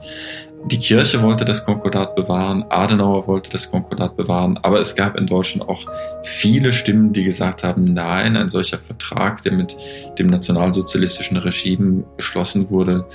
Die 0.66 0.78
Kirche 0.78 1.24
wollte 1.24 1.44
das 1.44 1.66
Konkordat 1.66 2.16
bewahren, 2.16 2.66
Adenauer 2.70 3.26
wollte 3.26 3.50
das 3.50 3.72
Konkordat 3.72 4.16
bewahren, 4.16 4.60
aber 4.62 4.80
es 4.80 4.96
gab 4.96 5.18
in 5.18 5.26
Deutschland 5.26 5.68
auch 5.68 5.86
viele 6.24 6.72
Stimmen, 6.72 7.14
die 7.14 7.24
gesagt 7.24 7.64
haben, 7.64 7.94
nein, 7.94 8.38
ein 8.38 8.48
solcher 8.48 8.78
Vertrag, 8.78 9.42
der 9.44 9.54
mit 9.54 9.76
dem 10.20 10.28
nationalsozialistischen 10.28 11.38
Regime 11.38 12.04
geschlossen 12.18 12.70
wurde, 12.70 13.06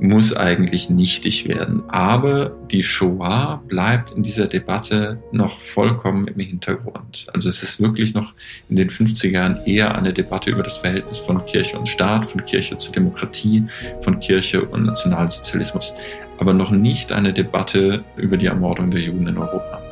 muss 0.00 0.36
eigentlich 0.36 0.90
nichtig 0.90 1.48
werden. 1.48 1.82
Aber 1.88 2.56
die 2.70 2.82
Shoah 2.82 3.62
bleibt 3.66 4.12
in 4.12 4.22
dieser 4.22 4.46
Debatte 4.46 5.22
noch 5.32 5.60
vollkommen 5.60 6.28
im 6.28 6.38
Hintergrund. 6.38 7.26
Also 7.32 7.48
es 7.48 7.62
ist 7.62 7.80
wirklich 7.80 8.14
noch 8.14 8.32
in 8.68 8.76
den 8.76 8.90
50er 8.90 9.30
Jahren 9.30 9.58
eher 9.66 9.96
eine 9.96 10.12
Debatte 10.12 10.50
über 10.50 10.62
das 10.62 10.78
Verhältnis 10.78 11.18
von 11.18 11.44
Kirche 11.46 11.78
und 11.78 11.88
Staat, 11.88 12.26
von 12.26 12.44
Kirche 12.44 12.76
zur 12.76 12.92
Demokratie, 12.92 13.64
von 14.02 14.20
Kirche 14.20 14.64
und 14.64 14.84
Nationalsozialismus 14.84 15.92
aber 16.38 16.54
noch 16.54 16.70
nicht 16.70 17.12
eine 17.12 17.32
Debatte 17.32 18.04
über 18.16 18.36
die 18.36 18.46
Ermordung 18.46 18.90
der 18.90 19.00
Juden 19.00 19.26
in 19.26 19.36
Europa. 19.36 19.82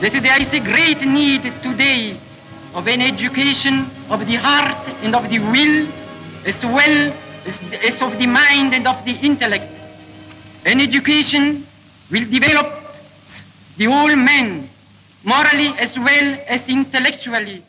That 0.00 0.12
there 0.12 0.38
is 0.38 0.52
a 0.54 0.60
great 0.60 1.04
need 1.04 1.42
today 1.62 2.14
of 2.74 2.86
an 2.86 3.00
education 3.00 3.86
of 4.08 4.24
the 4.26 4.38
heart 4.38 4.76
and 5.04 5.14
of 5.14 5.28
the 5.28 5.38
will 5.40 5.86
as 6.46 6.62
well 6.62 7.12
as 7.88 8.02
of 8.02 8.18
the 8.18 8.26
mind 8.26 8.74
and 8.74 8.86
of 8.86 9.04
the 9.04 9.16
intellect. 9.22 9.64
An 10.64 10.80
education 10.80 11.66
will 12.10 12.26
develop 12.30 12.66
the 13.76 13.86
whole 13.86 14.14
man 14.16 14.68
morally 15.24 15.72
as 15.78 15.96
well 15.96 16.38
as 16.48 16.68
intellectually. 16.68 17.62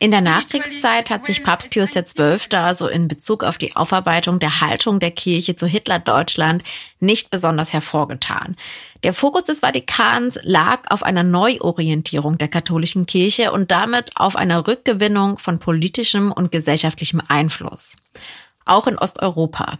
In 0.00 0.12
der 0.12 0.20
Nachkriegszeit 0.20 1.10
hat 1.10 1.26
sich 1.26 1.42
Papst 1.42 1.70
Pius 1.70 1.94
XII. 1.94 2.56
also 2.56 2.86
in 2.86 3.08
Bezug 3.08 3.42
auf 3.42 3.58
die 3.58 3.74
Aufarbeitung 3.74 4.38
der 4.38 4.60
Haltung 4.60 5.00
der 5.00 5.10
Kirche 5.10 5.56
zu 5.56 5.66
Hitler-Deutschland 5.66 6.62
nicht 7.00 7.32
besonders 7.32 7.72
hervorgetan. 7.72 8.54
Der 9.02 9.12
Fokus 9.12 9.44
des 9.44 9.60
Vatikans 9.60 10.38
lag 10.42 10.88
auf 10.90 11.02
einer 11.02 11.24
Neuorientierung 11.24 12.38
der 12.38 12.46
katholischen 12.46 13.06
Kirche 13.06 13.50
und 13.50 13.72
damit 13.72 14.12
auf 14.14 14.36
einer 14.36 14.68
Rückgewinnung 14.68 15.38
von 15.38 15.58
politischem 15.58 16.30
und 16.30 16.52
gesellschaftlichem 16.52 17.20
Einfluss. 17.26 17.96
Auch 18.68 18.86
in 18.86 18.98
Osteuropa. 18.98 19.78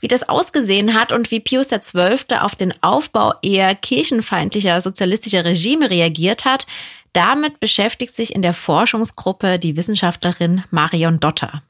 Wie 0.00 0.08
das 0.08 0.28
ausgesehen 0.28 0.94
hat 0.94 1.12
und 1.12 1.30
wie 1.30 1.40
Pius 1.40 1.68
XII. 1.68 2.38
auf 2.40 2.54
den 2.54 2.74
Aufbau 2.82 3.34
eher 3.42 3.74
kirchenfeindlicher 3.74 4.80
sozialistischer 4.80 5.44
Regime 5.44 5.90
reagiert 5.90 6.44
hat, 6.44 6.66
damit 7.12 7.60
beschäftigt 7.60 8.14
sich 8.14 8.34
in 8.34 8.42
der 8.42 8.54
Forschungsgruppe 8.54 9.58
die 9.58 9.76
Wissenschaftlerin 9.76 10.64
Marion 10.70 11.20
Dotter. 11.20 11.62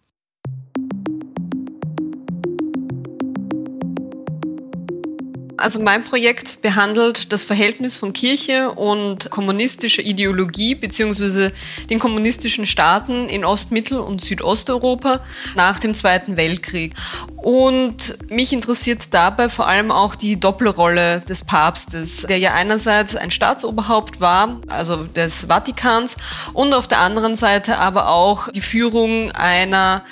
Also 5.62 5.80
mein 5.80 6.02
Projekt 6.02 6.60
behandelt 6.60 7.32
das 7.32 7.44
Verhältnis 7.44 7.96
von 7.96 8.12
Kirche 8.12 8.72
und 8.72 9.30
kommunistischer 9.30 10.02
Ideologie 10.02 10.74
beziehungsweise 10.74 11.52
den 11.88 12.00
kommunistischen 12.00 12.66
Staaten 12.66 13.28
in 13.28 13.44
Ost-, 13.44 13.70
Mittel- 13.70 14.00
und 14.00 14.20
Südosteuropa 14.20 15.20
nach 15.54 15.78
dem 15.78 15.94
Zweiten 15.94 16.36
Weltkrieg. 16.36 16.94
Und 17.42 18.16
mich 18.30 18.52
interessiert 18.52 19.08
dabei 19.10 19.48
vor 19.48 19.66
allem 19.66 19.90
auch 19.90 20.14
die 20.14 20.38
Doppelrolle 20.38 21.22
des 21.22 21.44
Papstes, 21.44 22.24
der 22.28 22.38
ja 22.38 22.54
einerseits 22.54 23.16
ein 23.16 23.32
Staatsoberhaupt 23.32 24.20
war, 24.20 24.60
also 24.68 25.04
des 25.04 25.46
Vatikans, 25.48 26.16
und 26.52 26.72
auf 26.72 26.86
der 26.86 27.00
anderen 27.00 27.34
Seite 27.34 27.78
aber 27.78 28.08
auch 28.08 28.48
die 28.52 28.60
Führung 28.60 29.32
einer 29.32 30.02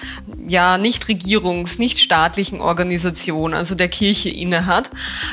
ja 0.48 0.76
nicht 0.76 1.04
regierungs-, 1.04 1.78
nicht 1.78 2.00
staatlichen 2.00 2.60
Organisation, 2.60 3.54
also 3.54 3.76
der 3.76 3.88
Kirche 3.88 4.28
innehat. 4.28 4.90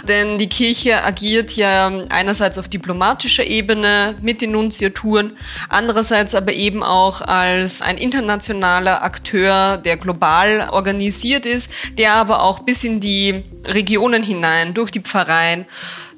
Denn 0.07 0.37
die 0.37 0.49
Kirche 0.49 1.03
agiert 1.03 1.55
ja 1.55 1.91
einerseits 2.09 2.59
auf 2.59 2.67
diplomatischer 2.67 3.43
Ebene 3.43 4.13
mit 4.21 4.41
den 4.41 4.51
Nunziaturen, 4.51 5.35
andererseits 5.69 6.35
aber 6.35 6.53
eben 6.53 6.83
auch 6.83 7.21
als 7.21 7.81
ein 7.81 7.97
internationaler 7.97 9.03
Akteur, 9.03 9.77
der 9.77 9.97
global 9.97 10.69
organisiert 10.71 11.47
ist, 11.47 11.71
der 11.97 12.15
aber 12.15 12.43
auch 12.43 12.59
bis 12.59 12.83
in 12.83 12.99
die 12.99 13.43
Regionen 13.65 14.23
hinein, 14.23 14.73
durch 14.73 14.91
die 14.91 15.01
Pfarreien, 15.01 15.65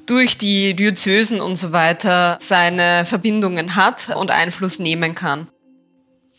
durch 0.06 0.36
die 0.36 0.74
Diözesen 0.74 1.40
und 1.40 1.56
so 1.56 1.72
weiter 1.72 2.36
seine 2.40 3.04
Verbindungen 3.04 3.76
hat 3.76 4.14
und 4.16 4.30
Einfluss 4.30 4.78
nehmen 4.78 5.14
kann. 5.14 5.46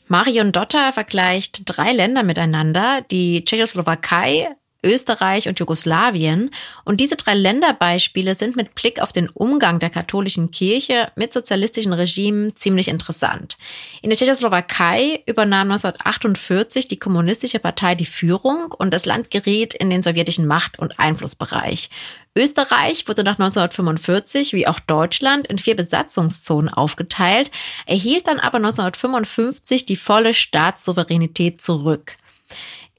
Marion 0.08 0.52
Dotter 0.52 0.92
vergleicht 0.92 1.62
drei 1.66 1.94
Länder 1.94 2.24
miteinander, 2.24 3.02
die 3.10 3.46
Tschechoslowakei, 3.46 4.50
Österreich 4.84 5.48
und 5.48 5.60
Jugoslawien. 5.60 6.50
Und 6.86 7.00
diese 7.00 7.16
drei 7.16 7.34
Länderbeispiele 7.34 8.36
sind 8.36 8.56
mit 8.56 8.76
Blick 8.76 9.02
auf 9.02 9.14
den 9.14 9.30
Umgang 9.30 9.80
der 9.80 9.90
katholischen 9.90 10.52
Kirche 10.52 11.12
mit 11.16 11.34
sozialistischen 11.34 11.94
Regimen 11.94 12.56
ziemlich 12.56 12.88
interessant. 12.88 13.58
In 14.02 14.10
der 14.10 14.18
Tschechoslowakei 14.18 15.24
übernahm 15.26 15.72
1948 15.72 16.88
die 16.88 17.00
kommunistische 17.00 17.60
Partei 17.60 17.96
die 17.96 18.06
Führung 18.06 18.72
und 18.78 18.94
das 18.94 19.06
Land 19.06 19.32
geriet 19.32 19.74
in 19.74 19.90
den 19.90 20.02
sowjetischen 20.02 20.48
Macht- 20.48 20.80
und 20.80 21.00
Einflussbereich. 21.00 21.90
Österreich 22.36 23.08
wurde 23.10 23.24
nach 23.24 23.40
1945, 23.40 24.54
wie 24.54 24.66
auch 24.66 24.80
Deutschland, 24.80 25.48
in 25.48 25.58
vier 25.58 25.76
Besatzungszonen 25.76 26.74
aufgeteilt, 26.74 27.52
erhielt 27.86 28.28
dann 28.28 28.40
aber 28.40 28.58
1955 28.58 29.86
die 29.86 29.98
volle 29.98 30.34
Staatssouveränität 30.34 31.62
zurück. 31.62 32.16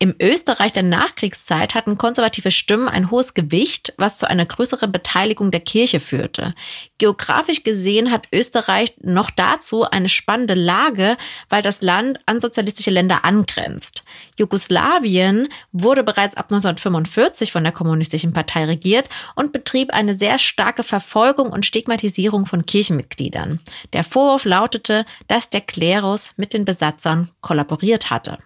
Im 0.02 0.16
Österreich 0.20 0.72
der 0.72 0.82
Nachkriegszeit 0.82 1.76
hatten 1.76 1.96
konservative 1.96 2.50
Stimmen 2.50 2.88
ein 2.88 3.12
hohes 3.12 3.34
Gewicht, 3.34 3.94
was 3.98 4.18
zu 4.18 4.28
einer 4.28 4.44
größeren 4.44 4.90
Beteiligung 4.90 5.52
der 5.52 5.60
Kirche 5.60 6.00
führte. 6.00 6.56
Geografisch 6.98 7.62
gesehen 7.62 8.10
hat 8.10 8.26
Österreich 8.34 8.94
noch 9.00 9.30
dazu 9.30 9.84
eine 9.84 10.08
spannende 10.08 10.54
Lage, 10.54 11.16
weil 11.48 11.62
das 11.62 11.82
Land 11.82 12.18
an 12.26 12.40
sozialistische 12.40 12.90
Länder 12.90 13.24
angrenzt. 13.24 14.02
Jugoslawien 14.36 15.46
wurde 15.70 16.02
bereits 16.02 16.36
ab 16.36 16.46
1945 16.46 17.52
von 17.52 17.62
der 17.62 17.72
kommunistischen 17.72 18.32
Partei 18.32 18.64
regiert 18.64 19.08
und 19.36 19.52
betrieb 19.52 19.92
eine 19.92 20.16
sehr 20.16 20.40
starke 20.40 20.82
Verfolgung 20.82 21.50
und 21.50 21.64
Stigmatisierung 21.64 22.46
von 22.46 22.66
Kirchenmitgliedern. 22.66 23.60
Der 23.92 24.02
Vorwurf 24.02 24.46
lautete, 24.46 25.06
dass 25.28 25.50
der 25.50 25.60
Klerus 25.60 26.32
mit 26.36 26.54
den 26.54 26.64
Besatzern 26.64 27.30
kollaboriert 27.40 28.10
hatte. 28.10 28.38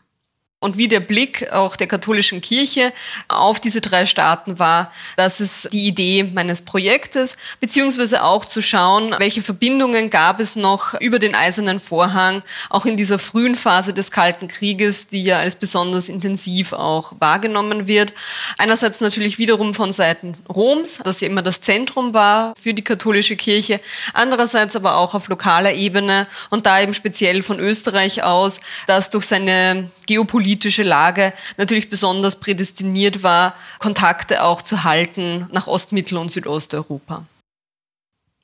Und 0.60 0.78
wie 0.78 0.88
der 0.88 1.00
Blick 1.00 1.52
auch 1.52 1.76
der 1.76 1.86
katholischen 1.86 2.40
Kirche 2.40 2.90
auf 3.28 3.60
diese 3.60 3.82
drei 3.82 4.06
Staaten 4.06 4.58
war. 4.58 4.90
Das 5.16 5.40
ist 5.42 5.68
die 5.72 5.86
Idee 5.86 6.24
meines 6.24 6.62
Projektes, 6.62 7.36
beziehungsweise 7.60 8.24
auch 8.24 8.46
zu 8.46 8.62
schauen, 8.62 9.14
welche 9.18 9.42
Verbindungen 9.42 10.08
gab 10.08 10.40
es 10.40 10.56
noch 10.56 10.98
über 10.98 11.18
den 11.18 11.34
Eisernen 11.34 11.78
Vorhang, 11.78 12.42
auch 12.70 12.86
in 12.86 12.96
dieser 12.96 13.18
frühen 13.18 13.54
Phase 13.54 13.92
des 13.92 14.10
Kalten 14.10 14.48
Krieges, 14.48 15.08
die 15.08 15.24
ja 15.24 15.40
als 15.40 15.56
besonders 15.56 16.08
intensiv 16.08 16.72
auch 16.72 17.12
wahrgenommen 17.18 17.86
wird. 17.86 18.14
Einerseits 18.56 19.02
natürlich 19.02 19.36
wiederum 19.36 19.74
von 19.74 19.92
Seiten 19.92 20.34
Roms, 20.48 21.00
das 21.04 21.20
ja 21.20 21.28
immer 21.28 21.42
das 21.42 21.60
Zentrum 21.60 22.14
war 22.14 22.54
für 22.58 22.72
die 22.72 22.82
katholische 22.84 23.36
Kirche, 23.36 23.78
andererseits 24.14 24.74
aber 24.74 24.96
auch 24.96 25.14
auf 25.14 25.28
lokaler 25.28 25.74
Ebene 25.74 26.26
und 26.48 26.64
da 26.64 26.80
eben 26.80 26.94
speziell 26.94 27.42
von 27.42 27.60
Österreich 27.60 28.22
aus, 28.22 28.60
das 28.86 29.10
durch 29.10 29.26
seine 29.26 29.90
geopolitische 30.06 30.82
Lage 30.82 31.32
natürlich 31.56 31.90
besonders 31.90 32.40
prädestiniert 32.40 33.22
war, 33.22 33.54
Kontakte 33.78 34.42
auch 34.42 34.62
zu 34.62 34.84
halten 34.84 35.46
nach 35.52 35.66
Ostmittel- 35.66 36.18
und 36.18 36.30
Südosteuropa. 36.30 37.24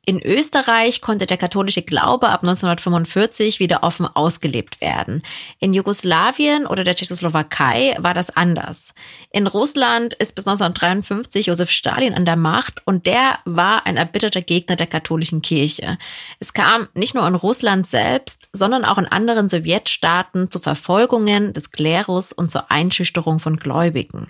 In 0.04 0.20
Österreich 0.20 1.00
konnte 1.00 1.26
der 1.26 1.36
katholische 1.36 1.82
Glaube 1.82 2.28
ab 2.28 2.42
1945 2.42 3.60
wieder 3.60 3.84
offen 3.84 4.04
ausgelebt 4.04 4.80
werden. 4.80 5.22
In 5.60 5.74
Jugoslawien 5.74 6.66
oder 6.66 6.82
der 6.82 6.96
Tschechoslowakei 6.96 7.94
war 8.00 8.12
das 8.12 8.36
anders. 8.36 8.94
In 9.30 9.46
Russland 9.46 10.14
ist 10.14 10.34
bis 10.34 10.44
1953 10.44 11.46
Josef 11.46 11.70
Stalin 11.70 12.14
an 12.14 12.24
der 12.24 12.34
Macht 12.34 12.84
und 12.84 13.06
der 13.06 13.38
war 13.44 13.86
ein 13.86 13.96
erbitterter 13.96 14.42
Gegner 14.42 14.74
der 14.74 14.88
katholischen 14.88 15.40
Kirche. 15.40 15.96
Es 16.40 16.52
kam 16.52 16.88
nicht 16.94 17.14
nur 17.14 17.24
in 17.28 17.36
Russland 17.36 17.86
selbst, 17.86 18.48
sondern 18.52 18.84
auch 18.84 18.98
in 18.98 19.06
anderen 19.06 19.48
Sowjetstaaten 19.48 20.50
zu 20.50 20.58
Verfolgungen 20.58 21.52
des 21.52 21.70
Klerus 21.70 22.32
und 22.32 22.50
zur 22.50 22.72
Einschüchterung 22.72 23.38
von 23.38 23.56
Gläubigen. 23.56 24.26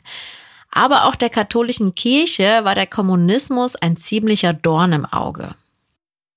Aber 0.71 1.07
auch 1.07 1.15
der 1.15 1.31
katholischen 1.31 1.95
Kirche 1.95 2.61
war 2.63 2.75
der 2.75 2.87
Kommunismus 2.87 3.75
ein 3.75 3.97
ziemlicher 3.97 4.53
Dorn 4.53 4.93
im 4.93 5.07
Auge. 5.07 5.55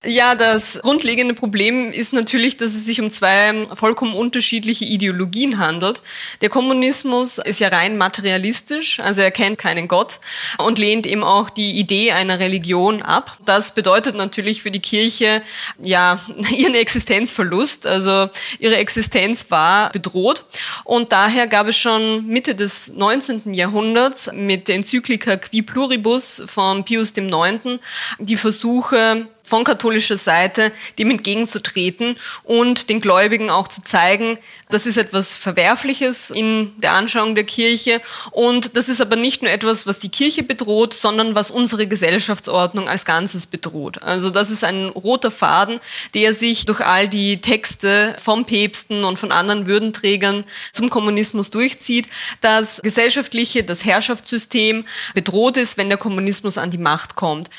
Ja, 0.07 0.35
das 0.35 0.79
grundlegende 0.83 1.33
Problem 1.33 1.91
ist 1.91 2.13
natürlich, 2.13 2.57
dass 2.57 2.75
es 2.75 2.85
sich 2.85 3.01
um 3.01 3.09
zwei 3.09 3.65
vollkommen 3.73 4.13
unterschiedliche 4.13 4.85
Ideologien 4.85 5.57
handelt. 5.57 5.99
Der 6.41 6.49
Kommunismus 6.49 7.39
ist 7.39 7.59
ja 7.59 7.69
rein 7.69 7.97
materialistisch, 7.97 8.99
also 8.99 9.21
er 9.21 9.31
kennt 9.31 9.57
keinen 9.57 9.87
Gott 9.87 10.19
und 10.59 10.77
lehnt 10.77 11.07
eben 11.07 11.23
auch 11.23 11.49
die 11.49 11.79
Idee 11.79 12.11
einer 12.11 12.39
Religion 12.39 13.01
ab. 13.01 13.39
Das 13.45 13.73
bedeutet 13.73 14.15
natürlich 14.15 14.61
für 14.61 14.69
die 14.69 14.79
Kirche 14.79 15.41
ja 15.81 16.19
ihren 16.55 16.75
Existenzverlust, 16.75 17.87
also 17.87 18.29
ihre 18.59 18.77
Existenz 18.77 19.49
war 19.49 19.89
bedroht 19.91 20.45
und 20.83 21.11
daher 21.13 21.47
gab 21.47 21.67
es 21.67 21.77
schon 21.77 22.27
Mitte 22.27 22.53
des 22.53 22.89
19. 22.93 23.55
Jahrhunderts 23.55 24.29
mit 24.33 24.67
der 24.67 24.75
Enzyklika 24.75 25.37
Qui 25.37 25.63
Pluribus 25.63 26.43
von 26.45 26.83
Pius 26.83 27.13
IX. 27.17 27.79
die 28.19 28.37
Versuche, 28.37 29.27
von 29.45 29.63
katholischer 29.63 30.17
Seite 30.17 30.71
dem 30.97 31.11
entgegenzutreten 31.11 32.17
und 32.43 32.89
den 32.89 32.99
Gläubigen 32.99 33.49
auch 33.49 33.67
zu 33.67 33.83
zeigen, 33.83 34.37
das 34.69 34.87
ist 34.87 34.97
etwas 34.97 35.35
Verwerfliches 35.35 36.31
in 36.31 36.73
der 36.81 36.93
Anschauung 36.93 37.35
der 37.35 37.43
Kirche 37.43 38.01
und 38.31 38.75
das 38.75 38.89
ist 38.89 39.01
aber 39.01 39.15
nicht 39.15 39.43
nur 39.43 39.51
etwas, 39.51 39.85
was 39.85 39.99
die 39.99 40.09
Kirche 40.09 40.41
bedroht, 40.41 40.95
sondern 40.95 41.35
was 41.35 41.51
unsere 41.51 41.85
Gesellschaftsordnung 41.85 42.89
als 42.89 43.05
Ganzes 43.05 43.45
bedroht. 43.45 44.01
Also 44.01 44.31
das 44.31 44.49
ist 44.49 44.63
ein 44.63 44.87
roter 44.89 45.29
Faden, 45.29 45.79
der 46.15 46.33
sich 46.33 46.65
durch 46.65 46.81
all 46.81 47.07
die 47.07 47.41
Texte 47.41 48.15
vom 48.19 48.45
Päpsten 48.45 49.03
und 49.03 49.19
von 49.19 49.31
anderen 49.31 49.67
Würdenträgern 49.67 50.43
zum 50.71 50.89
Kommunismus 50.89 51.51
durchzieht, 51.51 52.09
das 52.41 52.81
gesellschaftliche, 52.81 53.63
das 53.63 53.85
Herrschaftssystem 53.85 54.85
bedroht 55.13 55.57
ist, 55.57 55.77
wenn 55.77 55.89
der 55.89 55.99
Kommunismus 55.99 56.57
an 56.57 56.71
die 56.71 56.77
Macht 56.79 57.15
kommt. 57.15 57.51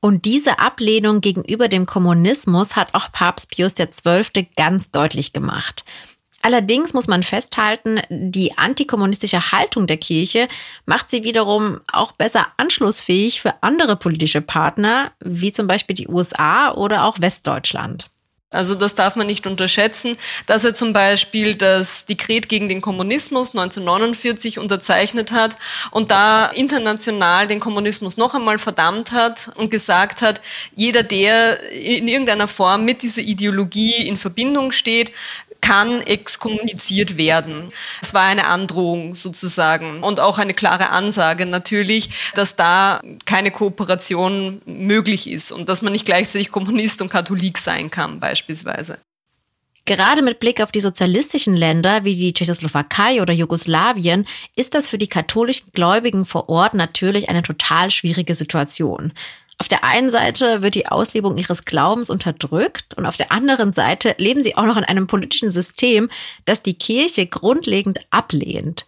Und 0.00 0.24
diese 0.24 0.58
Ablehnung 0.58 1.20
gegenüber 1.20 1.68
dem 1.68 1.84
Kommunismus 1.86 2.74
hat 2.74 2.94
auch 2.94 3.12
Papst 3.12 3.50
Pius 3.50 3.74
XII. 3.74 4.48
ganz 4.56 4.90
deutlich 4.90 5.32
gemacht. 5.32 5.84
Allerdings 6.42 6.94
muss 6.94 7.06
man 7.06 7.22
festhalten, 7.22 8.00
die 8.08 8.56
antikommunistische 8.56 9.52
Haltung 9.52 9.86
der 9.86 9.98
Kirche 9.98 10.48
macht 10.86 11.10
sie 11.10 11.22
wiederum 11.22 11.80
auch 11.92 12.12
besser 12.12 12.46
anschlussfähig 12.56 13.42
für 13.42 13.62
andere 13.62 13.96
politische 13.96 14.40
Partner, 14.40 15.12
wie 15.20 15.52
zum 15.52 15.66
Beispiel 15.66 15.94
die 15.94 16.08
USA 16.08 16.72
oder 16.72 17.04
auch 17.04 17.20
Westdeutschland. 17.20 18.08
Also 18.52 18.74
das 18.74 18.96
darf 18.96 19.14
man 19.14 19.28
nicht 19.28 19.46
unterschätzen, 19.46 20.16
dass 20.46 20.64
er 20.64 20.74
zum 20.74 20.92
Beispiel 20.92 21.54
das 21.54 22.06
Dekret 22.06 22.48
gegen 22.48 22.68
den 22.68 22.80
Kommunismus 22.80 23.50
1949 23.50 24.58
unterzeichnet 24.58 25.30
hat 25.30 25.56
und 25.92 26.10
da 26.10 26.46
international 26.46 27.46
den 27.46 27.60
Kommunismus 27.60 28.16
noch 28.16 28.34
einmal 28.34 28.58
verdammt 28.58 29.12
hat 29.12 29.52
und 29.54 29.70
gesagt 29.70 30.20
hat, 30.20 30.40
jeder, 30.74 31.04
der 31.04 31.62
in 31.72 32.08
irgendeiner 32.08 32.48
Form 32.48 32.84
mit 32.84 33.02
dieser 33.02 33.22
Ideologie 33.22 34.08
in 34.08 34.16
Verbindung 34.16 34.72
steht, 34.72 35.12
kann 35.60 36.00
exkommuniziert 36.02 37.16
werden. 37.16 37.72
Es 38.02 38.14
war 38.14 38.24
eine 38.24 38.46
Androhung 38.46 39.14
sozusagen 39.14 40.02
und 40.02 40.20
auch 40.20 40.38
eine 40.38 40.54
klare 40.54 40.90
Ansage 40.90 41.46
natürlich, 41.46 42.32
dass 42.34 42.56
da 42.56 43.00
keine 43.26 43.50
Kooperation 43.50 44.62
möglich 44.66 45.28
ist 45.28 45.52
und 45.52 45.68
dass 45.68 45.82
man 45.82 45.92
nicht 45.92 46.06
gleichzeitig 46.06 46.50
Kommunist 46.50 47.02
und 47.02 47.10
Katholik 47.10 47.58
sein 47.58 47.90
kann 47.90 48.20
beispielsweise. 48.20 48.98
Gerade 49.86 50.22
mit 50.22 50.38
Blick 50.38 50.62
auf 50.62 50.70
die 50.70 50.80
sozialistischen 50.80 51.56
Länder 51.56 52.04
wie 52.04 52.14
die 52.14 52.32
Tschechoslowakei 52.32 53.22
oder 53.22 53.32
Jugoslawien 53.32 54.26
ist 54.54 54.74
das 54.74 54.88
für 54.88 54.98
die 54.98 55.08
katholischen 55.08 55.72
Gläubigen 55.72 56.26
vor 56.26 56.48
Ort 56.48 56.74
natürlich 56.74 57.28
eine 57.28 57.42
total 57.42 57.90
schwierige 57.90 58.34
Situation. 58.34 59.12
Auf 59.60 59.68
der 59.68 59.84
einen 59.84 60.08
Seite 60.08 60.62
wird 60.62 60.74
die 60.74 60.86
Auslebung 60.86 61.36
ihres 61.36 61.66
Glaubens 61.66 62.08
unterdrückt 62.08 62.94
und 62.96 63.04
auf 63.04 63.18
der 63.18 63.30
anderen 63.30 63.74
Seite 63.74 64.14
leben 64.16 64.40
sie 64.40 64.56
auch 64.56 64.64
noch 64.64 64.78
in 64.78 64.84
einem 64.84 65.06
politischen 65.06 65.50
System, 65.50 66.08
das 66.46 66.62
die 66.62 66.78
Kirche 66.78 67.26
grundlegend 67.26 68.00
ablehnt. 68.08 68.86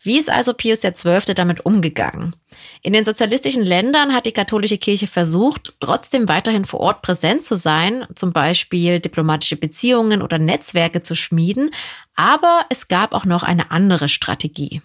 Wie 0.00 0.18
ist 0.18 0.30
also 0.30 0.54
Pius 0.54 0.80
XII. 0.80 1.34
damit 1.34 1.66
umgegangen? 1.66 2.34
In 2.80 2.94
den 2.94 3.04
sozialistischen 3.04 3.66
Ländern 3.66 4.14
hat 4.14 4.24
die 4.24 4.32
katholische 4.32 4.78
Kirche 4.78 5.08
versucht, 5.08 5.74
trotzdem 5.80 6.26
weiterhin 6.26 6.64
vor 6.64 6.80
Ort 6.80 7.02
präsent 7.02 7.44
zu 7.44 7.58
sein, 7.58 8.06
zum 8.14 8.32
Beispiel 8.32 9.00
diplomatische 9.00 9.56
Beziehungen 9.56 10.22
oder 10.22 10.38
Netzwerke 10.38 11.02
zu 11.02 11.14
schmieden, 11.14 11.70
aber 12.16 12.64
es 12.70 12.88
gab 12.88 13.12
auch 13.12 13.26
noch 13.26 13.42
eine 13.42 13.70
andere 13.70 14.08
Strategie. 14.08 14.80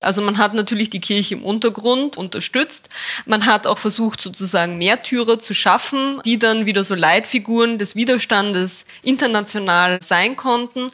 Also 0.00 0.20
man 0.20 0.38
hat 0.38 0.52
natürlich 0.54 0.90
die 0.90 1.00
Kirche 1.00 1.34
im 1.34 1.44
Untergrund 1.44 2.16
unterstützt. 2.16 2.90
Man 3.24 3.46
hat 3.46 3.66
auch 3.66 3.78
versucht, 3.78 4.20
sozusagen 4.20 4.76
Märtyrer 4.76 5.38
zu 5.38 5.54
schaffen, 5.54 6.20
die 6.24 6.38
dann 6.38 6.66
wieder 6.66 6.84
so 6.84 6.94
Leitfiguren 6.94 7.78
des 7.78 7.96
Widerstandes 7.96 8.84
international 9.02 9.98
sein 10.02 10.36
konnten. 10.36 10.90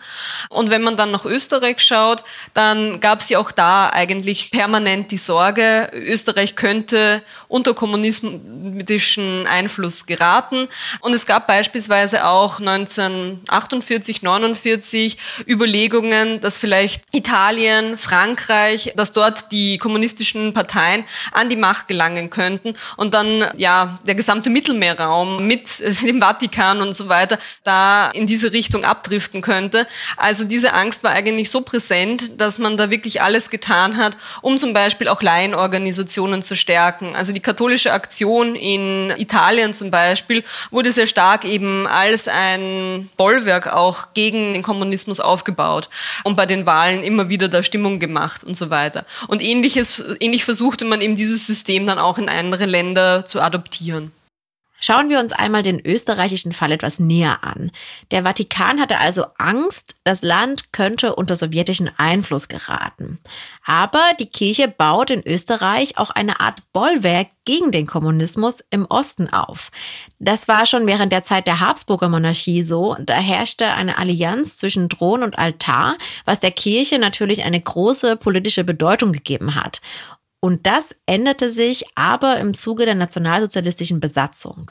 Und 0.48 0.70
wenn 0.70 0.82
man 0.82 0.96
dann 0.96 1.10
nach 1.10 1.24
Österreich 1.24 1.80
schaut, 1.80 2.22
dann 2.54 3.00
gab 3.00 3.20
es 3.20 3.28
ja 3.28 3.40
auch 3.40 3.50
da 3.50 3.90
eigentlich 3.90 4.52
permanent 4.52 5.10
die 5.10 5.16
Sorge, 5.16 5.90
Österreich 5.92 6.54
könnte 6.54 7.22
unter 7.48 7.74
kommunistischen 7.74 9.46
Einfluss 9.48 10.06
geraten. 10.06 10.68
Und 11.00 11.14
es 11.14 11.26
gab 11.26 11.48
beispielsweise 11.48 12.26
auch 12.26 12.60
1948, 12.60 14.22
49 14.22 15.18
Überlegungen, 15.48 16.40
dass 16.40 16.58
vielleicht 16.58 17.02
Italien, 17.12 17.98
Frankreich, 17.98 18.92
dass 19.00 19.12
dort 19.12 19.50
die 19.50 19.78
kommunistischen 19.78 20.52
Parteien 20.52 21.04
an 21.32 21.48
die 21.48 21.56
Macht 21.56 21.88
gelangen 21.88 22.28
könnten 22.28 22.74
und 22.98 23.14
dann 23.14 23.44
ja 23.56 23.98
der 24.06 24.14
gesamte 24.14 24.50
Mittelmeerraum 24.50 25.46
mit 25.46 25.82
dem 26.02 26.20
Vatikan 26.20 26.82
und 26.82 26.94
so 26.94 27.08
weiter 27.08 27.38
da 27.64 28.10
in 28.10 28.26
diese 28.26 28.52
Richtung 28.52 28.84
abdriften 28.84 29.40
könnte. 29.40 29.86
Also 30.18 30.44
diese 30.44 30.74
Angst 30.74 31.02
war 31.02 31.12
eigentlich 31.12 31.50
so 31.50 31.62
präsent, 31.62 32.38
dass 32.40 32.58
man 32.58 32.76
da 32.76 32.90
wirklich 32.90 33.22
alles 33.22 33.48
getan 33.48 33.96
hat, 33.96 34.18
um 34.42 34.58
zum 34.58 34.74
Beispiel 34.74 35.08
auch 35.08 35.22
Laienorganisationen 35.22 36.42
zu 36.42 36.54
stärken. 36.54 37.16
Also 37.16 37.32
die 37.32 37.40
katholische 37.40 37.92
Aktion 37.92 38.54
in 38.54 39.10
Italien 39.16 39.72
zum 39.72 39.90
Beispiel 39.90 40.44
wurde 40.70 40.92
sehr 40.92 41.06
stark 41.06 41.46
eben 41.46 41.86
als 41.86 42.28
ein 42.28 43.08
Bollwerk 43.16 43.72
auch 43.72 44.08
gegen 44.12 44.52
den 44.52 44.62
Kommunismus 44.62 45.20
aufgebaut 45.20 45.88
und 46.24 46.36
bei 46.36 46.44
den 46.44 46.66
Wahlen 46.66 47.02
immer 47.02 47.30
wieder 47.30 47.48
da 47.48 47.62
Stimmung 47.62 47.98
gemacht 47.98 48.44
und 48.44 48.56
so 48.56 48.68
weiter 48.68 48.79
weiter. 48.80 49.04
Und 49.28 49.42
ähnliches, 49.42 50.02
ähnlich 50.20 50.44
versuchte 50.44 50.84
man 50.84 51.00
eben 51.00 51.16
dieses 51.16 51.46
System 51.46 51.86
dann 51.86 51.98
auch 51.98 52.18
in 52.18 52.28
andere 52.28 52.66
Länder 52.66 53.24
zu 53.24 53.40
adoptieren. 53.40 54.12
Schauen 54.80 55.10
wir 55.10 55.20
uns 55.20 55.32
einmal 55.32 55.62
den 55.62 55.78
österreichischen 55.84 56.52
Fall 56.52 56.72
etwas 56.72 56.98
näher 56.98 57.44
an. 57.44 57.70
Der 58.10 58.24
Vatikan 58.24 58.80
hatte 58.80 58.98
also 58.98 59.26
Angst, 59.36 59.94
das 60.04 60.22
Land 60.22 60.72
könnte 60.72 61.14
unter 61.14 61.36
sowjetischen 61.36 61.90
Einfluss 61.98 62.48
geraten. 62.48 63.18
Aber 63.64 64.02
die 64.18 64.26
Kirche 64.26 64.68
baut 64.68 65.10
in 65.10 65.22
Österreich 65.26 65.98
auch 65.98 66.10
eine 66.10 66.40
Art 66.40 66.60
Bollwerk 66.72 67.28
gegen 67.44 67.72
den 67.72 67.86
Kommunismus 67.86 68.64
im 68.70 68.86
Osten 68.86 69.28
auf. 69.28 69.70
Das 70.18 70.48
war 70.48 70.66
schon 70.66 70.86
während 70.86 71.12
der 71.12 71.22
Zeit 71.22 71.46
der 71.46 71.60
Habsburger 71.60 72.08
Monarchie 72.08 72.62
so. 72.62 72.96
Da 73.00 73.14
herrschte 73.14 73.66
eine 73.72 73.98
Allianz 73.98 74.56
zwischen 74.56 74.88
Thron 74.88 75.22
und 75.22 75.38
Altar, 75.38 75.96
was 76.24 76.40
der 76.40 76.52
Kirche 76.52 76.98
natürlich 76.98 77.44
eine 77.44 77.60
große 77.60 78.16
politische 78.16 78.64
Bedeutung 78.64 79.12
gegeben 79.12 79.54
hat. 79.54 79.80
Und 80.40 80.66
das 80.66 80.96
änderte 81.06 81.50
sich 81.50 81.84
aber 81.94 82.38
im 82.38 82.54
Zuge 82.54 82.86
der 82.86 82.94
nationalsozialistischen 82.94 84.00
Besatzung. 84.00 84.70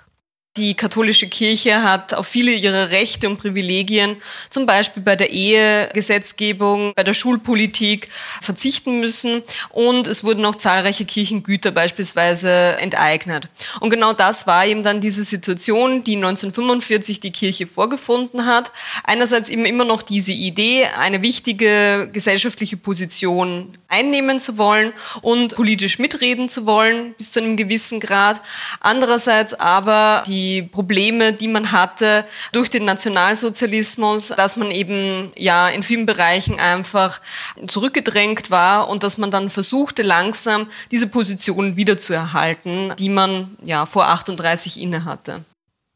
Die 0.58 0.74
katholische 0.74 1.30
Kirche 1.30 1.84
hat 1.84 2.16
auf 2.16 2.26
viele 2.26 2.52
ihrer 2.52 2.90
Rechte 2.90 3.30
und 3.30 3.40
Privilegien, 3.40 4.18
zum 4.50 4.66
Beispiel 4.66 5.04
bei 5.04 5.16
der 5.16 5.30
Ehegesetzgebung, 5.30 6.94
bei 6.96 7.04
der 7.04 7.14
Schulpolitik, 7.14 8.10
verzichten 8.42 9.00
müssen. 9.00 9.44
Und 9.70 10.08
es 10.08 10.24
wurden 10.24 10.44
auch 10.46 10.56
zahlreiche 10.56 11.06
Kirchengüter 11.06 11.70
beispielsweise 11.70 12.78
enteignet. 12.80 13.48
Und 13.80 13.92
genau 13.92 14.12
das 14.14 14.48
war 14.48 14.66
eben 14.66 14.82
dann 14.82 15.02
diese 15.02 15.24
Situation, 15.24 16.04
die 16.04 16.16
1945 16.16 17.20
die 17.20 17.32
Kirche 17.32 17.68
vorgefunden 17.68 18.48
hat. 18.48 18.72
Einerseits 19.04 19.50
eben 19.50 19.66
immer 19.66 19.86
noch 19.86 20.02
diese 20.02 20.32
Idee, 20.32 20.88
eine 20.98 21.22
wichtige 21.22 22.10
gesellschaftliche 22.12 22.76
Position 22.76 23.78
einnehmen 23.88 24.40
zu 24.40 24.58
wollen 24.58 24.94
und 25.22 25.56
politisch 25.56 26.00
mitreden 26.00 26.50
zu 26.50 26.66
wollen, 26.66 27.14
bis 27.20 27.32
zu 27.32 27.40
einem 27.40 27.56
gewissen 27.56 28.00
Grad. 28.00 28.42
Andererseits 28.80 29.54
aber 29.54 30.24
die 30.28 30.38
die 30.39 30.62
Probleme, 30.63 31.34
die 31.34 31.47
man 31.47 31.71
hatte 31.71 32.25
durch 32.52 32.69
den 32.69 32.86
Nationalsozialismus, 32.86 34.30
dass 34.30 34.56
man 34.56 34.71
eben 34.71 35.32
ja 35.36 35.67
in 35.67 35.84
vielen 35.84 36.06
Bereichen 36.06 36.60
einfach 36.60 37.21
zurückgedrängt 37.67 38.49
war 38.49 38.88
und 38.89 39.04
dass 39.04 39.17
man 39.17 39.32
dann 39.32 39.49
versuchte 39.49 40.02
langsam 40.02 40.67
diese 40.91 41.08
Position 41.08 41.75
wiederzuerhalten, 41.75 42.93
die 42.97 43.10
man 43.10 43.58
ja 43.63 43.86
vor 43.86 44.08
38 44.08 44.80
inne 44.80 45.06
hatte. 45.06 45.43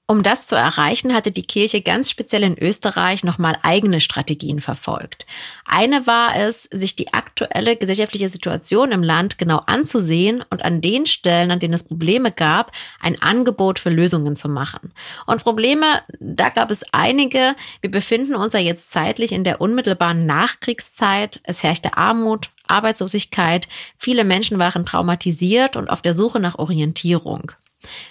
Um 0.05 0.21
das 0.21 0.47
zu 0.47 0.57
erreichen, 0.57 1.13
hatte 1.13 1.31
die 1.31 1.47
Kirche 1.47 1.81
ganz 1.81 2.09
speziell 2.09 2.43
in 2.43 2.57
Österreich 2.57 3.23
nochmal 3.23 3.57
eigene 3.61 4.01
Strategien 4.01 4.59
verfolgt. 4.59 5.25
Eine 5.63 6.05
war 6.05 6.35
es, 6.35 6.63
sich 6.63 6.97
die 6.97 7.13
aktuelle 7.13 7.77
gesellschaftliche 7.77 8.27
Situation 8.27 8.91
im 8.91 9.01
Land 9.01 9.37
genau 9.37 9.61
anzusehen 9.65 10.43
und 10.49 10.65
an 10.65 10.81
den 10.81 11.05
Stellen, 11.05 11.51
an 11.51 11.59
denen 11.59 11.73
es 11.73 11.85
Probleme 11.85 12.33
gab, 12.33 12.73
ein 12.99 13.21
Angebot 13.21 13.79
für 13.79 13.91
Lösungen 13.91 14.35
zu 14.35 14.49
machen. 14.49 14.91
Und 15.25 15.41
Probleme, 15.41 15.85
da 16.19 16.49
gab 16.49 16.69
es 16.69 16.83
einige. 16.91 17.55
Wir 17.79 17.89
befinden 17.89 18.35
uns 18.35 18.51
ja 18.51 18.59
jetzt 18.59 18.91
zeitlich 18.91 19.31
in 19.31 19.45
der 19.45 19.61
unmittelbaren 19.61 20.25
Nachkriegszeit. 20.25 21.39
Es 21.43 21.63
herrschte 21.63 21.95
Armut, 21.95 22.49
Arbeitslosigkeit, 22.67 23.69
viele 23.97 24.25
Menschen 24.25 24.59
waren 24.59 24.85
traumatisiert 24.85 25.77
und 25.77 25.89
auf 25.89 26.01
der 26.01 26.13
Suche 26.13 26.41
nach 26.41 26.59
Orientierung. 26.59 27.53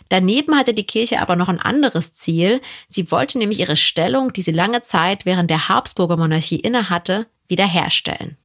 Daneben 0.08 0.56
hatte 0.56 0.74
die 0.74 0.86
Kirche 0.86 1.20
aber 1.20 1.36
noch 1.36 1.48
ein 1.48 1.60
anderes 1.60 2.12
Ziel. 2.12 2.60
Sie 2.88 3.10
wollte 3.10 3.38
nämlich 3.38 3.60
ihre 3.60 3.76
Stellung, 3.76 4.32
die 4.32 4.42
sie 4.42 4.52
lange 4.52 4.82
Zeit 4.82 5.24
während 5.26 5.50
der 5.50 5.68
Habsburger 5.68 6.16
Monarchie 6.16 6.60
innehatte, 6.60 7.26
wiederherstellen. 7.48 8.36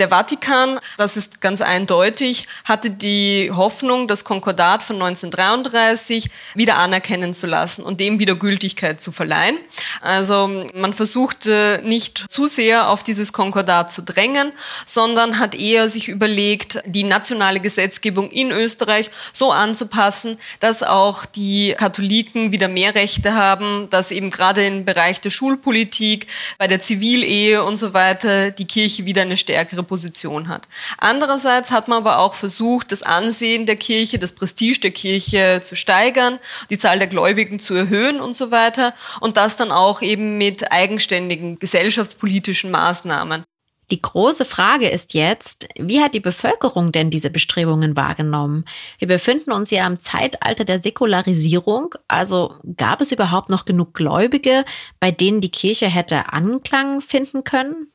Der 0.00 0.08
Vatikan, 0.08 0.80
das 0.96 1.18
ist 1.18 1.42
ganz 1.42 1.60
eindeutig, 1.60 2.46
hatte 2.64 2.88
die 2.88 3.52
Hoffnung, 3.54 4.08
das 4.08 4.24
Konkordat 4.24 4.82
von 4.82 4.96
1933 4.96 6.30
wieder 6.54 6.78
anerkennen 6.78 7.34
zu 7.34 7.46
lassen 7.46 7.82
und 7.82 8.00
dem 8.00 8.18
wieder 8.18 8.34
Gültigkeit 8.34 9.02
zu 9.02 9.12
verleihen. 9.12 9.58
Also 10.00 10.64
man 10.72 10.94
versuchte 10.94 11.82
nicht 11.84 12.24
zu 12.30 12.46
sehr 12.46 12.88
auf 12.88 13.02
dieses 13.02 13.34
Konkordat 13.34 13.92
zu 13.92 14.00
drängen, 14.00 14.52
sondern 14.86 15.38
hat 15.38 15.54
eher 15.54 15.90
sich 15.90 16.08
überlegt, 16.08 16.80
die 16.86 17.04
nationale 17.04 17.60
Gesetzgebung 17.60 18.30
in 18.30 18.52
Österreich 18.52 19.10
so 19.34 19.52
anzupassen, 19.52 20.38
dass 20.60 20.82
auch 20.82 21.26
die 21.26 21.74
Katholiken 21.76 22.52
wieder 22.52 22.68
mehr 22.68 22.94
Rechte 22.94 23.34
haben, 23.34 23.88
dass 23.90 24.12
eben 24.12 24.30
gerade 24.30 24.64
im 24.64 24.86
Bereich 24.86 25.20
der 25.20 25.28
Schulpolitik, 25.28 26.26
bei 26.56 26.68
der 26.68 26.80
Zivilehe 26.80 27.62
und 27.62 27.76
so 27.76 27.92
weiter 27.92 28.50
die 28.50 28.66
Kirche 28.66 29.04
wieder 29.04 29.20
eine 29.20 29.36
stärkere 29.36 29.89
Position 29.90 30.46
hat. 30.46 30.68
Andererseits 30.98 31.72
hat 31.72 31.88
man 31.88 31.98
aber 31.98 32.20
auch 32.20 32.34
versucht, 32.34 32.92
das 32.92 33.02
Ansehen 33.02 33.66
der 33.66 33.74
Kirche, 33.74 34.20
das 34.20 34.32
Prestige 34.32 34.78
der 34.78 34.92
Kirche 34.92 35.62
zu 35.64 35.74
steigern, 35.74 36.38
die 36.70 36.78
Zahl 36.78 36.98
der 36.98 37.08
Gläubigen 37.08 37.58
zu 37.58 37.74
erhöhen 37.74 38.20
und 38.20 38.36
so 38.36 38.52
weiter 38.52 38.94
und 39.18 39.36
das 39.36 39.56
dann 39.56 39.72
auch 39.72 40.00
eben 40.00 40.38
mit 40.38 40.70
eigenständigen 40.70 41.58
gesellschaftspolitischen 41.58 42.70
Maßnahmen. 42.70 43.42
Die 43.90 44.00
große 44.00 44.44
Frage 44.44 44.88
ist 44.88 45.14
jetzt, 45.14 45.66
wie 45.76 46.00
hat 46.00 46.14
die 46.14 46.20
Bevölkerung 46.20 46.92
denn 46.92 47.10
diese 47.10 47.30
Bestrebungen 47.30 47.96
wahrgenommen? 47.96 48.64
Wir 49.00 49.08
befinden 49.08 49.50
uns 49.50 49.72
ja 49.72 49.84
im 49.88 49.98
Zeitalter 49.98 50.64
der 50.64 50.80
Säkularisierung, 50.80 51.96
also 52.06 52.54
gab 52.76 53.00
es 53.00 53.10
überhaupt 53.10 53.48
noch 53.48 53.64
genug 53.64 53.94
Gläubige, 53.94 54.64
bei 55.00 55.10
denen 55.10 55.40
die 55.40 55.50
Kirche 55.50 55.86
hätte 55.86 56.32
Anklang 56.32 57.00
finden 57.00 57.42
können? 57.42 57.90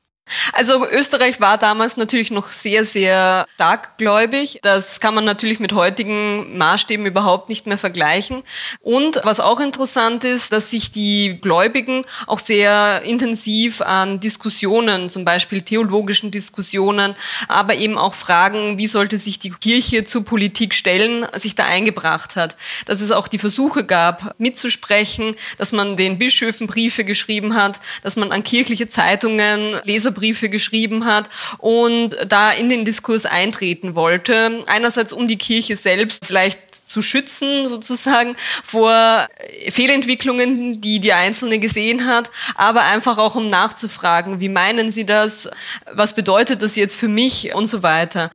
Also 0.54 0.88
Österreich 0.90 1.40
war 1.40 1.58
damals 1.60 1.98
natürlich 1.98 2.32
noch 2.32 2.50
sehr, 2.52 2.84
sehr 2.84 3.46
stark 3.54 3.98
gläubig. 3.98 4.60
Das 4.64 5.00
kann 5.00 5.14
man 5.14 5.24
natürlich 5.24 5.60
mit 5.60 5.74
heutigen 5.74 6.58
Maßstäben 6.58 7.06
überhaupt 7.06 7.50
nicht 7.50 7.68
mehr 7.68 7.78
vergleichen. 7.78 8.42
Und 8.82 9.22
was 9.24 9.40
auch 9.40 9.60
interessant 9.60 10.24
ist, 10.24 10.52
dass 10.52 10.72
sich 10.72 10.92
die 10.92 11.40
Gläubigen 11.42 12.06
auch 12.26 12.40
sehr 12.40 13.04
intensiv 13.04 13.82
an 13.82 14.20
Diskussionen, 14.20 15.12
zum 15.12 15.26
Beispiel 15.26 15.62
theologischen 15.62 16.32
Diskussionen, 16.32 17.16
aber 17.48 17.76
eben 17.76 17.98
auch 17.98 18.16
Fragen, 18.16 18.80
wie 18.80 18.88
sollte 18.88 19.20
sich 19.20 19.38
die 19.38 19.52
Kirche 19.52 20.06
zur 20.06 20.26
Politik 20.26 20.74
stellen, 20.74 21.28
sich 21.34 21.54
da 21.54 21.66
eingebracht 21.66 22.36
hat. 22.36 22.56
Dass 22.86 23.02
es 23.02 23.12
auch 23.12 23.28
die 23.28 23.40
Versuche 23.40 23.84
gab, 23.84 24.34
mitzusprechen, 24.40 25.36
dass 25.60 25.72
man 25.72 25.98
den 25.98 26.18
Bischöfen 26.18 26.66
Briefe 26.66 27.04
geschrieben 27.04 27.56
hat, 27.56 27.80
dass 28.02 28.16
man 28.16 28.32
an 28.32 28.44
kirchliche 28.44 28.88
Zeitungen 28.88 29.76
Leser 29.84 30.15
Briefe 30.16 30.50
geschrieben 30.50 31.06
hat 31.06 31.30
und 31.60 32.18
da 32.28 32.52
in 32.52 32.70
den 32.70 32.86
Diskurs 32.86 33.26
eintreten 33.26 33.94
wollte. 33.94 34.64
Einerseits 34.66 35.14
um 35.14 35.28
die 35.28 35.38
Kirche 35.38 35.78
selbst 35.78 36.26
vielleicht 36.26 36.60
zu 36.86 37.02
schützen, 37.02 37.68
sozusagen, 37.68 38.36
vor 38.64 39.28
Fehlentwicklungen, 39.70 40.82
die 40.82 41.00
die 41.00 41.14
Einzelne 41.14 41.60
gesehen 41.60 42.06
hat, 42.06 42.30
aber 42.56 42.84
einfach 42.84 43.18
auch 43.18 43.36
um 43.36 43.50
nachzufragen, 43.50 44.40
wie 44.40 44.50
meinen 44.50 44.92
Sie 44.92 45.06
das, 45.06 45.50
was 45.92 46.14
bedeutet 46.14 46.62
das 46.62 46.76
jetzt 46.76 46.96
für 46.96 47.08
mich 47.08 47.54
und 47.54 47.68
so 47.68 47.84
weiter. 47.84 48.32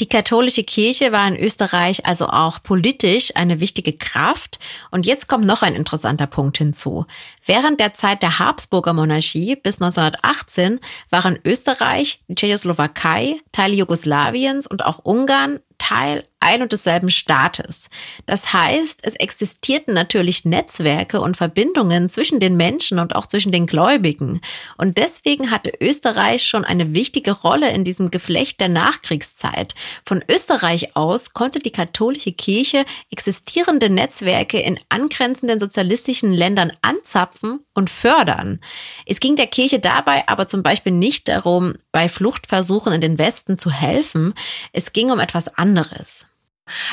Die 0.00 0.08
katholische 0.08 0.62
Kirche 0.62 1.10
war 1.10 1.26
in 1.26 1.36
Österreich 1.36 2.06
also 2.06 2.28
auch 2.28 2.62
politisch 2.62 3.34
eine 3.34 3.58
wichtige 3.58 3.92
Kraft. 3.92 4.60
Und 4.92 5.06
jetzt 5.06 5.26
kommt 5.26 5.44
noch 5.44 5.62
ein 5.62 5.74
interessanter 5.74 6.28
Punkt 6.28 6.58
hinzu. 6.58 7.04
Während 7.44 7.80
der 7.80 7.94
Zeit 7.94 8.22
der 8.22 8.38
Habsburger 8.38 8.92
Monarchie 8.92 9.56
bis 9.56 9.80
1918 9.80 10.78
waren 11.10 11.36
Österreich, 11.44 12.20
die 12.28 12.36
Tschechoslowakei, 12.36 13.40
Teile 13.50 13.74
Jugoslawiens 13.74 14.68
und 14.68 14.84
auch 14.84 15.00
Ungarn 15.04 15.58
Teil 15.78 16.24
ein 16.40 16.62
und 16.62 16.72
desselben 16.72 17.10
Staates. 17.10 17.90
Das 18.26 18.52
heißt, 18.52 19.00
es 19.02 19.14
existierten 19.14 19.94
natürlich 19.94 20.44
Netzwerke 20.44 21.20
und 21.20 21.36
Verbindungen 21.36 22.08
zwischen 22.08 22.40
den 22.40 22.56
Menschen 22.56 22.98
und 22.98 23.16
auch 23.16 23.26
zwischen 23.26 23.52
den 23.52 23.66
Gläubigen. 23.66 24.40
Und 24.76 24.98
deswegen 24.98 25.50
hatte 25.50 25.72
Österreich 25.80 26.46
schon 26.46 26.64
eine 26.64 26.94
wichtige 26.94 27.32
Rolle 27.32 27.70
in 27.72 27.84
diesem 27.84 28.10
Geflecht 28.10 28.60
der 28.60 28.68
Nachkriegszeit. 28.68 29.74
Von 30.04 30.24
Österreich 30.30 30.96
aus 30.96 31.32
konnte 31.32 31.58
die 31.58 31.72
katholische 31.72 32.32
Kirche 32.32 32.84
existierende 33.10 33.90
Netzwerke 33.90 34.60
in 34.60 34.78
angrenzenden 34.88 35.58
sozialistischen 35.58 36.32
Ländern 36.32 36.72
anzapfen 36.82 37.60
und 37.74 37.90
fördern. 37.90 38.60
Es 39.06 39.20
ging 39.20 39.36
der 39.36 39.46
Kirche 39.46 39.78
dabei 39.78 40.26
aber 40.28 40.46
zum 40.46 40.62
Beispiel 40.62 40.92
nicht 40.92 41.28
darum, 41.28 41.74
bei 41.92 42.08
Fluchtversuchen 42.08 42.92
in 42.92 43.00
den 43.00 43.18
Westen 43.18 43.58
zu 43.58 43.70
helfen. 43.70 44.34
Es 44.72 44.92
ging 44.92 45.10
um 45.10 45.18
etwas 45.18 45.48
anderes. 45.48 46.27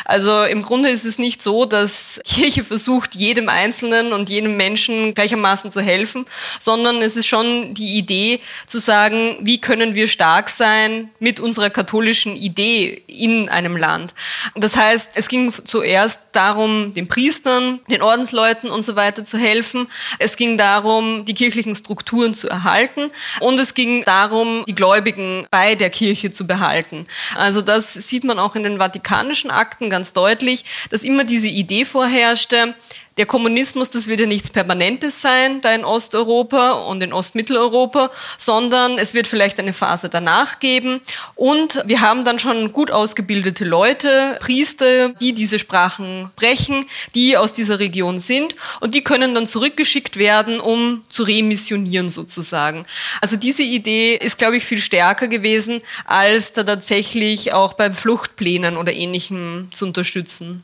Also 0.06 0.44
im 0.44 0.62
Grunde 0.62 0.90
ist 0.90 1.06
es 1.06 1.20
nicht 1.20 1.42
so, 1.42 1.66
dass 1.66 2.20
Kirche 2.26 2.64
versucht, 2.64 3.16
jedem 3.16 3.50
Einzelnen 3.50 4.14
und 4.14 4.30
jedem 4.30 4.58
Menschen 4.58 5.14
gleichermaßen 5.14 5.72
zu 5.72 5.82
helfen, 5.82 6.26
sondern 6.60 7.02
es 7.02 7.16
ist 7.16 7.28
schon 7.28 7.74
die 7.74 7.98
Idee 7.98 8.40
zu 8.66 8.80
sagen, 8.80 9.38
wie 9.42 9.60
können 9.60 9.96
wir 9.96 10.08
stark 10.08 10.50
sein 10.50 11.10
mit 11.20 11.40
unserer 11.40 11.70
katholischen 11.70 12.36
Idee 12.36 13.04
in 13.08 13.50
einem 13.50 13.78
Land. 13.78 14.14
Das 14.56 14.76
heißt, 14.76 15.12
es 15.16 15.28
ging 15.28 15.54
zuerst 15.66 16.22
darum, 16.34 16.94
den 16.94 17.08
Priestern, 17.08 17.80
den 17.90 18.02
Ordensleuten 18.02 18.70
und 18.70 18.84
so 18.84 18.96
weiter 18.96 19.24
zu 19.24 19.38
helfen. 19.38 19.88
Es 20.20 20.36
ging 20.36 20.58
darum, 20.58 21.26
die 21.26 21.34
kirchlichen 21.34 21.76
Strukturen 21.76 22.36
zu 22.36 22.50
erhalten 22.50 23.12
und 23.40 23.60
es 23.60 23.74
ging 23.74 24.04
darum, 24.06 24.64
die 24.68 24.76
Gläubigen 24.76 25.48
bei 25.52 25.76
der 25.76 25.90
Kirche 25.90 26.32
zu 26.32 26.48
behalten. 26.48 27.08
Also 27.36 27.62
das 27.62 27.94
sieht 27.94 28.24
man 28.24 28.40
auch 28.40 28.56
in 28.56 28.64
den 28.64 28.80
vatikanischen 28.80 29.52
Akten 29.52 29.65
ganz 29.90 30.14
deutlich, 30.14 30.66
dass 30.90 31.04
immer 31.04 31.24
diese 31.24 31.48
Idee 31.48 31.86
vorherrschte, 31.86 32.76
der 33.18 33.26
Kommunismus, 33.26 33.90
das 33.90 34.08
wird 34.08 34.20
ja 34.20 34.26
nichts 34.26 34.50
Permanentes 34.50 35.22
sein, 35.22 35.62
da 35.62 35.74
in 35.74 35.86
Osteuropa 35.86 36.72
und 36.72 37.02
in 37.02 37.14
Ostmitteleuropa, 37.14 38.12
sondern 38.38 38.98
es 38.98 39.14
wird 39.14 39.28
vielleicht 39.28 39.58
eine 39.60 39.74
Phase 39.74 40.10
danach 40.10 40.60
geben. 40.60 41.00
Und 41.36 41.82
wir 41.86 42.02
haben 42.02 42.26
dann 42.26 42.40
schon 42.40 42.74
gut 42.74 42.92
ausgebildete 42.92 43.64
Leute, 43.64 44.38
Priester, 44.42 45.10
die 45.22 45.34
diese 45.34 45.60
Sprachen 45.60 46.30
sprechen, 46.34 46.86
die 47.14 47.38
aus 47.38 47.54
dieser 47.54 47.80
Region 47.80 48.20
sind 48.20 48.56
und 48.82 48.94
die 48.94 49.04
können 49.04 49.34
dann 49.34 49.48
zurückgeschickt 49.48 50.18
werden, 50.18 50.60
um 50.60 51.04
zu 51.10 51.24
remissionieren 51.24 52.10
sozusagen. 52.10 52.86
Also 53.22 53.38
diese 53.38 53.64
Idee 53.64 54.16
ist, 54.16 54.38
glaube 54.38 54.58
ich, 54.58 54.66
viel 54.66 54.80
stärker 54.80 55.28
gewesen, 55.28 55.82
als 56.06 56.52
da 56.52 56.64
tatsächlich 56.64 57.54
auch 57.54 57.74
beim 57.74 57.94
Fluchtplänen 57.94 58.76
oder 58.76 58.92
ähnlichem 58.92 59.70
zu 59.74 59.86
unterstützen. 59.86 60.64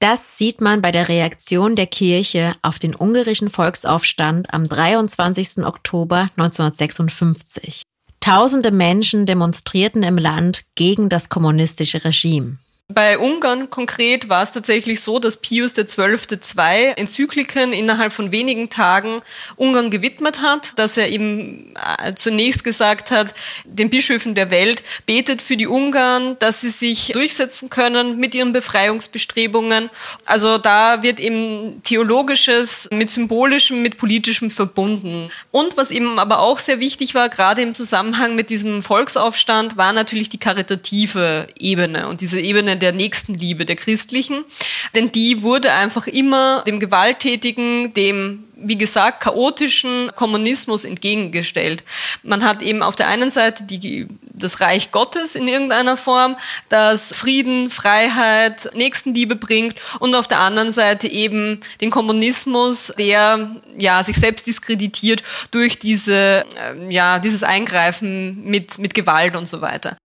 Das 0.00 0.38
sieht 0.38 0.60
man 0.60 0.80
bei 0.80 0.92
der 0.92 1.08
Reaktion 1.08 1.74
der 1.74 1.88
Kirche 1.88 2.54
auf 2.62 2.78
den 2.78 2.94
ungarischen 2.94 3.50
Volksaufstand 3.50 4.54
am 4.54 4.68
23. 4.68 5.64
Oktober 5.64 6.30
1956. 6.36 7.82
Tausende 8.20 8.70
Menschen 8.70 9.26
demonstrierten 9.26 10.04
im 10.04 10.16
Land 10.16 10.64
gegen 10.76 11.08
das 11.08 11.28
kommunistische 11.28 12.04
Regime. 12.04 12.58
Bei 12.94 13.18
Ungarn 13.18 13.68
konkret 13.68 14.30
war 14.30 14.42
es 14.42 14.52
tatsächlich 14.52 15.02
so, 15.02 15.18
dass 15.18 15.36
Pius 15.36 15.74
XII. 15.74 16.40
zwei 16.40 16.94
Enzykliken 16.96 17.74
innerhalb 17.74 18.14
von 18.14 18.32
wenigen 18.32 18.70
Tagen 18.70 19.20
Ungarn 19.56 19.90
gewidmet 19.90 20.40
hat, 20.40 20.72
dass 20.76 20.96
er 20.96 21.10
eben 21.10 21.74
äh, 22.02 22.14
zunächst 22.14 22.64
gesagt 22.64 23.10
hat, 23.10 23.34
den 23.66 23.90
Bischöfen 23.90 24.34
der 24.34 24.50
Welt, 24.50 24.82
betet 25.04 25.42
für 25.42 25.58
die 25.58 25.66
Ungarn, 25.66 26.38
dass 26.38 26.62
sie 26.62 26.70
sich 26.70 27.08
durchsetzen 27.08 27.68
können 27.68 28.16
mit 28.16 28.34
ihren 28.34 28.54
Befreiungsbestrebungen. 28.54 29.90
Also 30.24 30.56
da 30.56 31.02
wird 31.02 31.20
eben 31.20 31.82
Theologisches 31.82 32.88
mit 32.90 33.10
Symbolischem, 33.10 33.82
mit 33.82 33.98
Politischem 33.98 34.48
verbunden. 34.50 35.28
Und 35.50 35.76
was 35.76 35.90
eben 35.90 36.18
aber 36.18 36.38
auch 36.38 36.58
sehr 36.58 36.80
wichtig 36.80 37.14
war, 37.14 37.28
gerade 37.28 37.60
im 37.60 37.74
Zusammenhang 37.74 38.34
mit 38.34 38.48
diesem 38.48 38.82
Volksaufstand, 38.82 39.76
war 39.76 39.92
natürlich 39.92 40.30
die 40.30 40.38
karitative 40.38 41.48
Ebene 41.58 42.08
und 42.08 42.22
diese 42.22 42.40
Ebene 42.40 42.77
der 42.78 42.92
Nächstenliebe 42.92 43.64
der 43.64 43.76
Christlichen, 43.76 44.44
denn 44.94 45.12
die 45.12 45.42
wurde 45.42 45.72
einfach 45.72 46.06
immer 46.06 46.62
dem 46.66 46.80
gewalttätigen, 46.80 47.92
dem 47.94 48.44
wie 48.60 48.76
gesagt, 48.76 49.20
chaotischen 49.20 50.10
Kommunismus 50.14 50.84
entgegengestellt. 50.84 51.84
Man 52.22 52.44
hat 52.44 52.62
eben 52.62 52.82
auf 52.82 52.96
der 52.96 53.08
einen 53.08 53.30
Seite 53.30 53.64
die, 53.64 54.08
das 54.22 54.60
Reich 54.60 54.90
Gottes 54.90 55.34
in 55.34 55.46
irgendeiner 55.46 55.96
Form, 55.96 56.36
das 56.68 57.12
Frieden, 57.14 57.70
Freiheit, 57.70 58.70
Nächstenliebe 58.74 59.36
bringt 59.36 59.76
und 60.00 60.14
auf 60.14 60.26
der 60.26 60.40
anderen 60.40 60.72
Seite 60.72 61.08
eben 61.08 61.60
den 61.80 61.90
Kommunismus, 61.90 62.92
der 62.98 63.50
ja, 63.76 64.02
sich 64.02 64.16
selbst 64.16 64.46
diskreditiert 64.46 65.22
durch 65.50 65.78
diese, 65.78 66.44
äh, 66.56 66.92
ja, 66.92 67.18
dieses 67.18 67.44
Eingreifen 67.44 68.42
mit, 68.44 68.78
mit 68.78 68.94
Gewalt 68.94 69.36
und 69.36 69.48
so 69.48 69.60
weiter. 69.60 69.96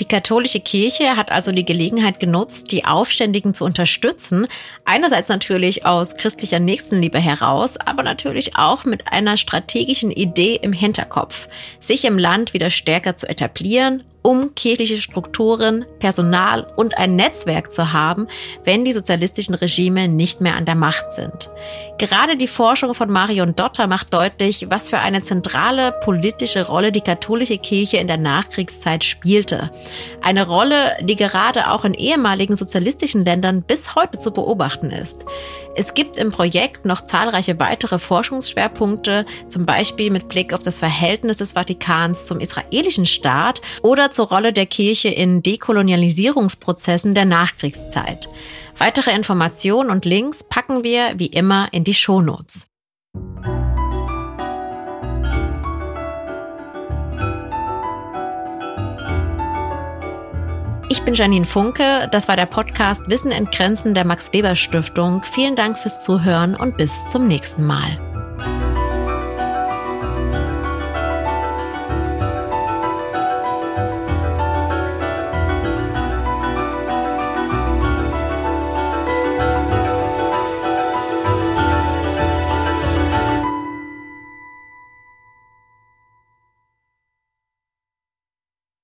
Die 0.00 0.08
katholische 0.08 0.60
Kirche 0.60 1.16
hat 1.16 1.30
also 1.30 1.52
die 1.52 1.64
Gelegenheit 1.64 2.18
genutzt, 2.18 2.72
die 2.72 2.84
Aufständigen 2.84 3.54
zu 3.54 3.64
unterstützen. 3.64 4.48
Einerseits 4.84 5.28
natürlich 5.28 5.84
aus 5.84 6.16
christlicher 6.16 6.58
Nächstenliebe 6.58 7.18
heraus, 7.18 7.76
aber 7.76 8.02
natürlich 8.02 8.56
auch 8.56 8.84
mit 8.84 9.12
einer 9.12 9.36
strategischen 9.36 10.10
Idee 10.10 10.58
im 10.60 10.72
Hinterkopf, 10.72 11.48
sich 11.78 12.04
im 12.04 12.18
Land 12.18 12.54
wieder 12.54 12.70
stärker 12.70 13.16
zu 13.16 13.28
etablieren 13.28 14.02
um 14.22 14.54
kirchliche 14.54 15.00
Strukturen, 15.00 15.84
Personal 15.98 16.66
und 16.76 16.96
ein 16.96 17.16
Netzwerk 17.16 17.72
zu 17.72 17.92
haben, 17.92 18.28
wenn 18.64 18.84
die 18.84 18.92
sozialistischen 18.92 19.54
Regime 19.54 20.08
nicht 20.08 20.40
mehr 20.40 20.56
an 20.56 20.64
der 20.64 20.74
Macht 20.74 21.12
sind. 21.12 21.50
Gerade 21.98 22.36
die 22.36 22.46
Forschung 22.46 22.94
von 22.94 23.10
Marion 23.10 23.54
Dotter 23.54 23.86
macht 23.86 24.12
deutlich, 24.14 24.66
was 24.70 24.88
für 24.88 24.98
eine 24.98 25.22
zentrale 25.22 25.92
politische 26.04 26.66
Rolle 26.66 26.92
die 26.92 27.00
katholische 27.00 27.58
Kirche 27.58 27.98
in 27.98 28.06
der 28.06 28.16
Nachkriegszeit 28.16 29.04
spielte. 29.04 29.70
Eine 30.20 30.46
Rolle, 30.46 30.96
die 31.02 31.16
gerade 31.16 31.70
auch 31.70 31.84
in 31.84 31.94
ehemaligen 31.94 32.56
sozialistischen 32.56 33.24
Ländern 33.24 33.62
bis 33.62 33.94
heute 33.94 34.18
zu 34.18 34.32
beobachten 34.32 34.90
ist. 34.90 35.24
Es 35.74 35.94
gibt 35.94 36.18
im 36.18 36.30
Projekt 36.30 36.84
noch 36.84 37.02
zahlreiche 37.02 37.58
weitere 37.58 37.98
Forschungsschwerpunkte, 37.98 39.24
zum 39.48 39.64
Beispiel 39.64 40.10
mit 40.10 40.28
Blick 40.28 40.52
auf 40.52 40.62
das 40.62 40.78
Verhältnis 40.78 41.38
des 41.38 41.52
Vatikans 41.52 42.26
zum 42.26 42.40
israelischen 42.40 43.06
Staat 43.06 43.62
oder 43.82 44.10
zur 44.10 44.28
Rolle 44.28 44.52
der 44.52 44.66
Kirche 44.66 45.08
in 45.08 45.42
Dekolonialisierungsprozessen 45.42 47.14
der 47.14 47.24
Nachkriegszeit. 47.24 48.28
Weitere 48.76 49.14
Informationen 49.14 49.90
und 49.90 50.04
Links 50.04 50.44
packen 50.44 50.84
wir 50.84 51.14
wie 51.16 51.26
immer 51.26 51.68
in 51.72 51.84
die 51.84 51.94
Shownotes. 51.94 52.66
Ich 61.02 61.06
bin 61.06 61.14
Janine 61.14 61.44
Funke, 61.44 62.08
das 62.12 62.28
war 62.28 62.36
der 62.36 62.46
Podcast 62.46 63.10
Wissen 63.10 63.32
in 63.32 63.46
Grenzen 63.46 63.92
der 63.92 64.04
Max 64.04 64.32
Weber 64.32 64.54
Stiftung. 64.54 65.20
Vielen 65.24 65.56
Dank 65.56 65.76
fürs 65.76 66.04
Zuhören 66.04 66.54
und 66.54 66.76
bis 66.76 67.10
zum 67.10 67.26
nächsten 67.26 67.66
Mal. 67.66 67.98